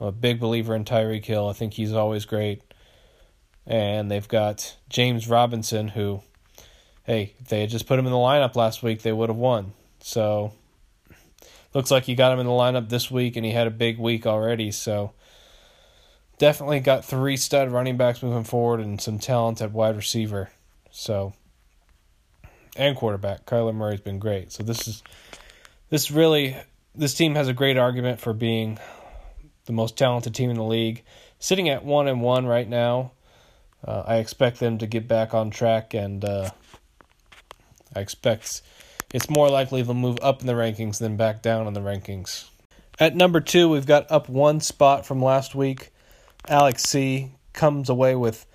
I'm 0.00 0.06
a 0.08 0.12
big 0.12 0.40
believer 0.40 0.74
in 0.74 0.84
Tyreek 0.84 1.24
Hill. 1.24 1.48
I 1.48 1.52
think 1.52 1.74
he's 1.74 1.92
always 1.92 2.24
great. 2.24 2.62
And 3.66 4.10
they've 4.10 4.28
got 4.28 4.76
James 4.88 5.28
Robinson, 5.28 5.88
who, 5.88 6.22
hey, 7.04 7.34
if 7.40 7.48
they 7.48 7.62
had 7.62 7.70
just 7.70 7.86
put 7.86 7.98
him 7.98 8.06
in 8.06 8.12
the 8.12 8.18
lineup 8.18 8.54
last 8.54 8.82
week, 8.82 9.02
they 9.02 9.12
would 9.12 9.28
have 9.28 9.36
won. 9.36 9.72
So 10.00 10.52
looks 11.74 11.90
like 11.90 12.08
you 12.08 12.14
got 12.14 12.32
him 12.32 12.38
in 12.38 12.46
the 12.46 12.52
lineup 12.52 12.88
this 12.88 13.10
week, 13.10 13.36
and 13.36 13.44
he 13.44 13.52
had 13.52 13.66
a 13.66 13.72
big 13.72 13.98
week 13.98 14.26
already. 14.26 14.70
So 14.70 15.12
definitely 16.38 16.80
got 16.80 17.04
three 17.04 17.36
stud 17.36 17.72
running 17.72 17.96
backs 17.96 18.22
moving 18.22 18.44
forward 18.44 18.80
and 18.80 19.00
some 19.00 19.18
talent 19.18 19.60
at 19.60 19.72
wide 19.72 19.96
receiver. 19.96 20.50
So 20.90 21.32
and 22.76 22.96
quarterback. 22.96 23.46
Kyler 23.46 23.74
Murray's 23.74 24.00
been 24.00 24.18
great. 24.18 24.52
So 24.52 24.62
this 24.62 24.86
is 24.86 25.02
this 25.90 26.10
really 26.10 26.56
this 26.94 27.14
team 27.14 27.34
has 27.34 27.48
a 27.48 27.52
great 27.52 27.76
argument 27.76 28.20
for 28.20 28.32
being 28.32 28.78
the 29.66 29.72
most 29.72 29.96
talented 29.96 30.34
team 30.34 30.50
in 30.50 30.56
the 30.56 30.64
league. 30.64 31.04
Sitting 31.38 31.68
at 31.68 31.84
one 31.84 32.08
and 32.08 32.22
one 32.22 32.46
right 32.46 32.68
now. 32.68 33.12
Uh, 33.84 34.02
I 34.06 34.16
expect 34.16 34.58
them 34.58 34.78
to 34.78 34.86
get 34.86 35.06
back 35.06 35.34
on 35.34 35.50
track 35.50 35.94
and 35.94 36.24
uh, 36.24 36.50
I 37.94 38.00
expect 38.00 38.62
it's 39.12 39.30
more 39.30 39.48
likely 39.48 39.82
they'll 39.82 39.94
move 39.94 40.18
up 40.22 40.40
in 40.40 40.46
the 40.46 40.54
rankings 40.54 40.98
than 40.98 41.16
back 41.16 41.42
down 41.42 41.66
in 41.66 41.74
the 41.74 41.80
rankings. 41.80 42.48
At 42.98 43.14
number 43.14 43.40
two, 43.40 43.68
we've 43.68 43.86
got 43.86 44.10
up 44.10 44.28
one 44.28 44.60
spot 44.60 45.06
from 45.06 45.22
last 45.22 45.54
week. 45.54 45.92
Alex 46.48 46.82
C 46.84 47.32
comes 47.52 47.88
away 47.88 48.14
with 48.16 48.46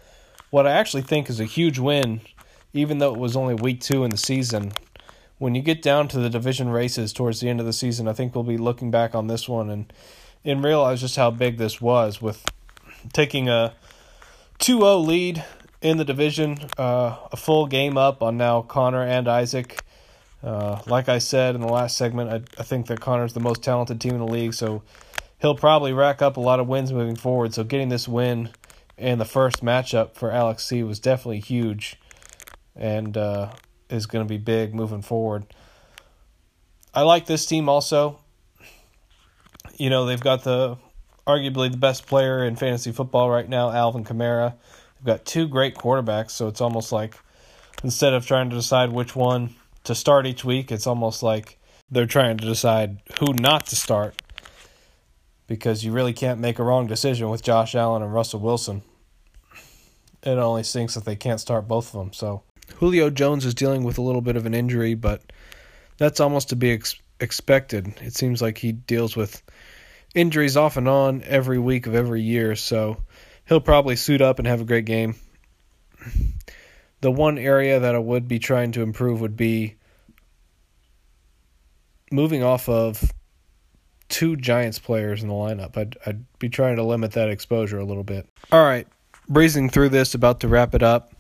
what 0.50 0.68
I 0.68 0.72
actually 0.72 1.04
think 1.04 1.30
is 1.30 1.40
a 1.40 1.46
huge 1.46 1.80
win, 1.80 2.22
even 2.74 2.98
though 2.98 3.14
it 3.14 3.20
was 3.20 3.36
only 3.36 3.54
week 3.54 3.82
two 3.82 4.04
in 4.04 4.10
the 4.10 4.18
season. 4.18 4.74
When 5.38 5.56
you 5.56 5.62
get 5.62 5.82
down 5.82 6.08
to 6.10 6.20
the 6.20 6.30
division 6.30 6.70
races 6.70 7.14
towards 7.14 7.40
the 7.40 7.50
end 7.50 7.60
of 7.60 7.66
the 7.66 7.74
season, 7.74 8.08
I 8.08 8.14
think 8.14 8.36
we'll 8.36 8.44
be 8.44 8.58
looking 8.58 8.92
back 8.92 9.16
on 9.16 9.28
this 9.28 9.48
one 9.48 9.70
and 9.70 9.92
and 10.44 10.64
realize 10.64 11.02
just 11.02 11.16
how 11.16 11.32
big 11.32 11.58
this 11.58 11.80
was 11.80 12.22
with 12.22 12.44
taking 13.14 13.50
a 13.50 13.74
2-0 14.60 15.06
lead 15.06 15.44
in 15.82 15.98
the 15.98 16.06
division, 16.06 16.58
uh, 16.78 17.18
a 17.32 17.38
full 17.38 17.66
game 17.66 17.98
up 17.98 18.22
on 18.22 18.38
now 18.38 18.62
Connor 18.62 19.04
and 19.04 19.28
Isaac. 19.28 19.82
Uh, 20.44 20.82
like 20.88 21.10
I 21.10 21.20
said 21.20 21.56
in 21.56 21.62
the 21.62 21.68
last 21.68 21.98
segment, 21.98 22.30
I, 22.30 22.60
I 22.60 22.64
think 22.64 22.88
that 22.88 23.00
Connor's 23.00 23.34
the 23.34 23.40
most 23.40 23.64
talented 23.64 24.02
team 24.02 24.14
in 24.14 24.20
the 24.20 24.32
league, 24.32 24.54
so 24.54 24.84
he'll 25.40 25.56
probably 25.56 25.94
rack 25.94 26.22
up 26.22 26.38
a 26.38 26.40
lot 26.40 26.60
of 26.60 26.68
wins 26.68 26.92
moving 26.92 27.16
forward. 27.16 27.54
So 27.54 27.64
getting 27.64 27.90
this 27.90 28.08
win 28.08 28.50
in 28.98 29.20
the 29.20 29.26
first 29.26 29.64
matchup 29.64 30.16
for 30.16 30.32
Alex 30.32 30.66
C 30.66 30.84
was 30.84 31.00
definitely 31.00 31.40
huge, 31.40 32.00
and 32.76 33.16
uh, 33.18 33.52
is 33.90 34.06
going 34.06 34.26
to 34.26 34.30
be 34.30 34.38
big 34.38 34.74
moving 34.74 35.02
forward. 35.02 35.46
I 36.94 37.02
like 37.02 37.26
this 37.26 37.46
team 37.46 37.70
also. 37.70 38.21
You 39.82 39.90
know 39.90 40.06
they've 40.06 40.22
got 40.22 40.44
the 40.44 40.78
arguably 41.26 41.72
the 41.72 41.78
best 41.78 42.06
player 42.06 42.46
in 42.46 42.56
fantasy 42.56 42.92
football 42.92 43.32
right 43.32 43.50
now, 43.50 43.72
Alvin 43.72 44.04
Kamara. 44.04 44.54
They've 45.00 45.06
got 45.08 45.26
two 45.26 45.48
great 45.48 45.74
quarterbacks, 45.74 46.30
so 46.30 46.48
it's 46.48 46.62
almost 46.62 46.92
like 46.92 47.16
instead 47.84 48.14
of 48.14 48.28
trying 48.28 48.52
to 48.52 48.56
decide 48.56 48.92
which 48.92 49.16
one 49.16 49.56
to 49.86 49.96
start 49.96 50.28
each 50.28 50.46
week, 50.46 50.72
it's 50.72 50.86
almost 50.86 51.24
like 51.24 51.58
they're 51.90 52.06
trying 52.06 52.38
to 52.38 52.46
decide 52.46 53.02
who 53.20 53.34
not 53.34 53.66
to 53.68 53.76
start 53.76 54.22
because 55.48 55.84
you 55.84 55.92
really 55.92 56.14
can't 56.14 56.40
make 56.40 56.60
a 56.60 56.64
wrong 56.64 56.86
decision 56.86 57.32
with 57.32 57.42
Josh 57.42 57.74
Allen 57.74 58.04
and 58.04 58.14
Russell 58.14 58.40
Wilson. 58.40 58.84
It 60.22 60.38
only 60.38 60.62
stinks 60.62 60.94
that 60.94 61.06
they 61.06 61.16
can't 61.16 61.40
start 61.40 61.68
both 61.68 61.88
of 61.88 62.00
them. 62.00 62.14
So 62.14 62.44
Julio 62.76 63.10
Jones 63.10 63.46
is 63.46 63.56
dealing 63.56 63.84
with 63.84 63.98
a 63.98 64.04
little 64.04 64.22
bit 64.22 64.36
of 64.36 64.46
an 64.46 64.54
injury, 64.54 64.94
but 64.94 65.24
that's 65.98 66.20
almost 66.20 66.50
to 66.50 66.56
be 66.56 66.70
ex- 66.70 67.02
expected. 67.20 67.96
It 68.00 68.14
seems 68.14 68.44
like 68.44 68.60
he 68.60 68.74
deals 68.74 69.16
with 69.16 69.42
injuries 70.14 70.58
off 70.58 70.78
and 70.78 70.88
on 70.88 71.24
every 71.24 71.60
week 71.60 71.88
of 71.88 71.96
every 71.96 72.22
year, 72.22 72.56
so 72.56 72.98
he'll 73.48 73.62
probably 73.62 73.96
suit 73.96 74.22
up 74.22 74.40
and 74.40 74.48
have 74.48 74.62
a 74.62 74.66
great 74.66 74.86
game. 74.86 75.16
The 77.02 77.12
one 77.12 77.38
area 77.38 77.80
that 77.80 77.96
I 77.96 78.00
would 78.00 78.28
be 78.28 78.40
trying 78.40 78.74
to 78.74 78.82
improve 78.82 79.22
would 79.22 79.38
be 79.38 79.76
moving 82.12 82.44
off 82.44 82.70
of 82.70 83.12
two 84.10 84.36
Giants 84.36 84.78
players 84.78 85.24
in 85.24 85.30
the 85.30 85.34
lineup. 85.34 85.78
I'd 85.78 85.98
I'd 86.06 86.26
be 86.38 86.50
trying 86.50 86.76
to 86.76 86.84
limit 86.84 87.14
that 87.14 87.30
exposure 87.30 87.80
a 87.80 87.86
little 87.86 88.04
bit. 88.04 88.28
All 88.52 88.64
right, 88.64 88.88
breezing 89.28 89.70
through 89.70 89.90
this, 89.90 90.14
about 90.14 90.42
to 90.42 90.48
wrap 90.48 90.76
it 90.76 90.84
up. 90.84 91.14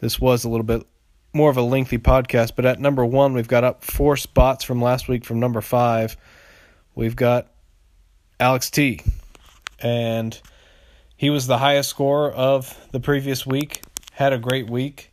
This 0.00 0.18
was 0.18 0.44
a 0.44 0.48
little 0.48 0.64
bit 0.64 0.84
more 1.32 1.50
of 1.50 1.56
a 1.56 1.62
lengthy 1.62 1.98
podcast, 1.98 2.56
but 2.56 2.66
at 2.66 2.80
number 2.80 3.04
one, 3.04 3.34
we've 3.34 3.48
got 3.48 3.62
up 3.62 3.84
four 3.84 4.16
spots 4.16 4.64
from 4.64 4.82
last 4.82 5.08
week 5.08 5.24
from 5.24 5.38
number 5.38 5.60
five. 5.60 6.16
We've 6.94 7.16
got 7.16 7.51
Alex 8.42 8.70
T, 8.70 9.00
and 9.78 10.40
he 11.16 11.30
was 11.30 11.46
the 11.46 11.58
highest 11.58 11.88
scorer 11.90 12.32
of 12.32 12.76
the 12.90 12.98
previous 12.98 13.46
week. 13.46 13.82
Had 14.14 14.32
a 14.32 14.38
great 14.38 14.68
week, 14.68 15.12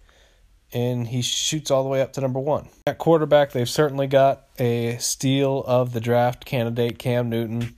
and 0.73 1.07
he 1.07 1.21
shoots 1.21 1.69
all 1.69 1.83
the 1.83 1.89
way 1.89 2.01
up 2.01 2.11
to 2.13 2.21
number 2.21 2.39
one. 2.39 2.69
At 2.87 2.97
quarterback, 2.97 3.51
they've 3.51 3.69
certainly 3.69 4.07
got 4.07 4.47
a 4.57 4.97
steal 4.97 5.63
of 5.67 5.93
the 5.93 6.01
draft 6.01 6.43
candidate, 6.43 6.97
Cam 6.97 7.29
Newton. 7.29 7.75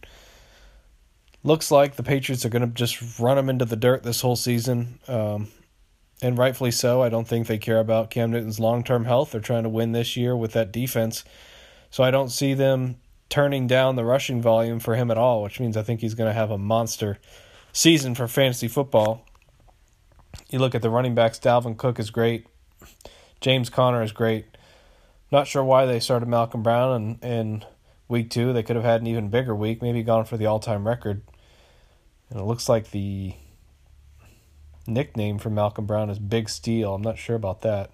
Looks 1.43 1.69
like 1.69 1.97
the 1.97 2.03
Patriots 2.03 2.45
are 2.45 2.49
going 2.49 2.61
to 2.61 2.73
just 2.73 3.19
run 3.19 3.37
him 3.37 3.49
into 3.49 3.65
the 3.65 3.75
dirt 3.75 4.03
this 4.03 4.21
whole 4.21 4.37
season, 4.37 4.99
um, 5.09 5.49
and 6.21 6.37
rightfully 6.37 6.71
so. 6.71 7.03
I 7.03 7.09
don't 7.09 7.27
think 7.27 7.47
they 7.47 7.57
care 7.57 7.79
about 7.79 8.09
Cam 8.09 8.31
Newton's 8.31 8.61
long 8.61 8.85
term 8.85 9.03
health. 9.03 9.31
They're 9.31 9.41
trying 9.41 9.63
to 9.63 9.69
win 9.69 9.91
this 9.91 10.15
year 10.15 10.33
with 10.33 10.53
that 10.53 10.71
defense, 10.71 11.25
so 11.89 12.05
I 12.05 12.09
don't 12.09 12.29
see 12.29 12.53
them 12.53 12.95
turning 13.31 13.65
down 13.65 13.95
the 13.95 14.03
rushing 14.03 14.41
volume 14.41 14.79
for 14.79 14.95
him 14.95 15.09
at 15.09 15.17
all, 15.17 15.41
which 15.41 15.59
means 15.59 15.77
I 15.77 15.83
think 15.83 16.01
he's 16.01 16.13
going 16.13 16.29
to 16.29 16.33
have 16.33 16.51
a 16.51 16.57
monster 16.57 17.17
season 17.71 18.13
for 18.13 18.27
fantasy 18.27 18.67
football. 18.67 19.25
You 20.49 20.59
look 20.59 20.75
at 20.75 20.81
the 20.81 20.89
running 20.89 21.15
backs, 21.15 21.39
Dalvin 21.39 21.77
Cook 21.77 21.97
is 21.97 22.11
great. 22.11 22.45
James 23.39 23.69
Conner 23.69 24.03
is 24.03 24.11
great. 24.11 24.45
Not 25.31 25.47
sure 25.47 25.63
why 25.63 25.85
they 25.85 26.01
started 26.01 26.27
Malcolm 26.27 26.61
Brown 26.61 27.19
in, 27.23 27.29
in 27.29 27.65
week 28.09 28.29
two. 28.29 28.51
They 28.51 28.63
could 28.63 28.75
have 28.75 28.85
had 28.85 28.99
an 28.99 29.07
even 29.07 29.29
bigger 29.29 29.55
week, 29.55 29.81
maybe 29.81 30.03
gone 30.03 30.25
for 30.25 30.35
the 30.35 30.45
all 30.45 30.59
time 30.59 30.85
record. 30.85 31.21
And 32.29 32.37
it 32.37 32.43
looks 32.43 32.67
like 32.67 32.91
the 32.91 33.33
nickname 34.85 35.39
for 35.39 35.49
Malcolm 35.49 35.85
Brown 35.85 36.09
is 36.09 36.19
Big 36.19 36.49
Steel. 36.49 36.95
I'm 36.95 37.01
not 37.01 37.17
sure 37.17 37.37
about 37.37 37.61
that. 37.61 37.91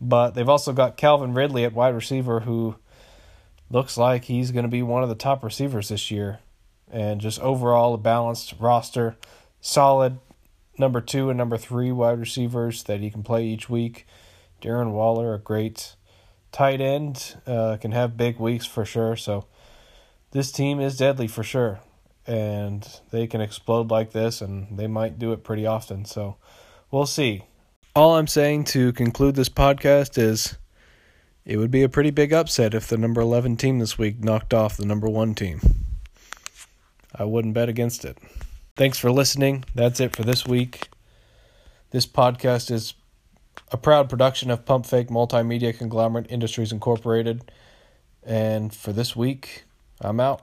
But 0.00 0.32
they've 0.32 0.48
also 0.48 0.74
got 0.74 0.98
Calvin 0.98 1.32
Ridley 1.32 1.64
at 1.64 1.72
wide 1.72 1.94
receiver, 1.94 2.40
who 2.40 2.76
looks 3.70 3.96
like 3.96 4.24
he's 4.24 4.50
going 4.50 4.64
to 4.64 4.70
be 4.70 4.82
one 4.82 5.02
of 5.02 5.08
the 5.08 5.14
top 5.14 5.42
receivers 5.42 5.88
this 5.88 6.10
year. 6.10 6.40
And 6.90 7.20
just 7.20 7.40
overall, 7.40 7.94
a 7.94 7.98
balanced 7.98 8.54
roster, 8.60 9.16
solid 9.60 10.18
number 10.78 11.00
two 11.00 11.30
and 11.30 11.38
number 11.38 11.56
three 11.56 11.90
wide 11.92 12.18
receivers 12.18 12.82
that 12.84 13.00
he 13.00 13.10
can 13.10 13.22
play 13.22 13.44
each 13.44 13.68
week. 13.68 14.06
Darren 14.62 14.92
Waller, 14.92 15.34
a 15.34 15.38
great 15.38 15.96
tight 16.52 16.80
end, 16.80 17.36
uh, 17.46 17.76
can 17.80 17.92
have 17.92 18.16
big 18.16 18.38
weeks 18.38 18.66
for 18.66 18.84
sure. 18.84 19.16
So 19.16 19.46
this 20.30 20.52
team 20.52 20.80
is 20.80 20.96
deadly 20.96 21.26
for 21.26 21.42
sure. 21.42 21.80
And 22.26 22.88
they 23.10 23.26
can 23.26 23.40
explode 23.42 23.90
like 23.90 24.12
this, 24.12 24.40
and 24.40 24.78
they 24.78 24.86
might 24.86 25.18
do 25.18 25.32
it 25.32 25.44
pretty 25.44 25.66
often. 25.66 26.06
So 26.06 26.36
we'll 26.90 27.06
see. 27.06 27.44
All 27.94 28.16
I'm 28.16 28.26
saying 28.26 28.64
to 28.64 28.92
conclude 28.92 29.34
this 29.34 29.50
podcast 29.50 30.16
is 30.16 30.56
it 31.44 31.56
would 31.58 31.70
be 31.70 31.82
a 31.82 31.88
pretty 31.88 32.10
big 32.10 32.32
upset 32.32 32.74
if 32.74 32.86
the 32.88 32.96
number 32.96 33.20
11 33.20 33.56
team 33.56 33.78
this 33.78 33.98
week 33.98 34.22
knocked 34.22 34.54
off 34.54 34.76
the 34.76 34.86
number 34.86 35.08
1 35.08 35.34
team. 35.34 35.60
I 37.14 37.24
wouldn't 37.24 37.54
bet 37.54 37.68
against 37.68 38.04
it. 38.04 38.18
Thanks 38.76 38.98
for 38.98 39.12
listening. 39.12 39.64
That's 39.74 40.00
it 40.00 40.16
for 40.16 40.24
this 40.24 40.46
week. 40.46 40.88
This 41.90 42.06
podcast 42.06 42.70
is 42.70 42.94
a 43.70 43.76
proud 43.76 44.08
production 44.08 44.50
of 44.50 44.64
Pump 44.64 44.86
Fake 44.86 45.08
Multimedia 45.08 45.76
Conglomerate 45.76 46.26
Industries 46.28 46.72
Incorporated. 46.72 47.50
And 48.24 48.74
for 48.74 48.92
this 48.92 49.14
week, 49.14 49.64
I'm 50.00 50.18
out. 50.18 50.42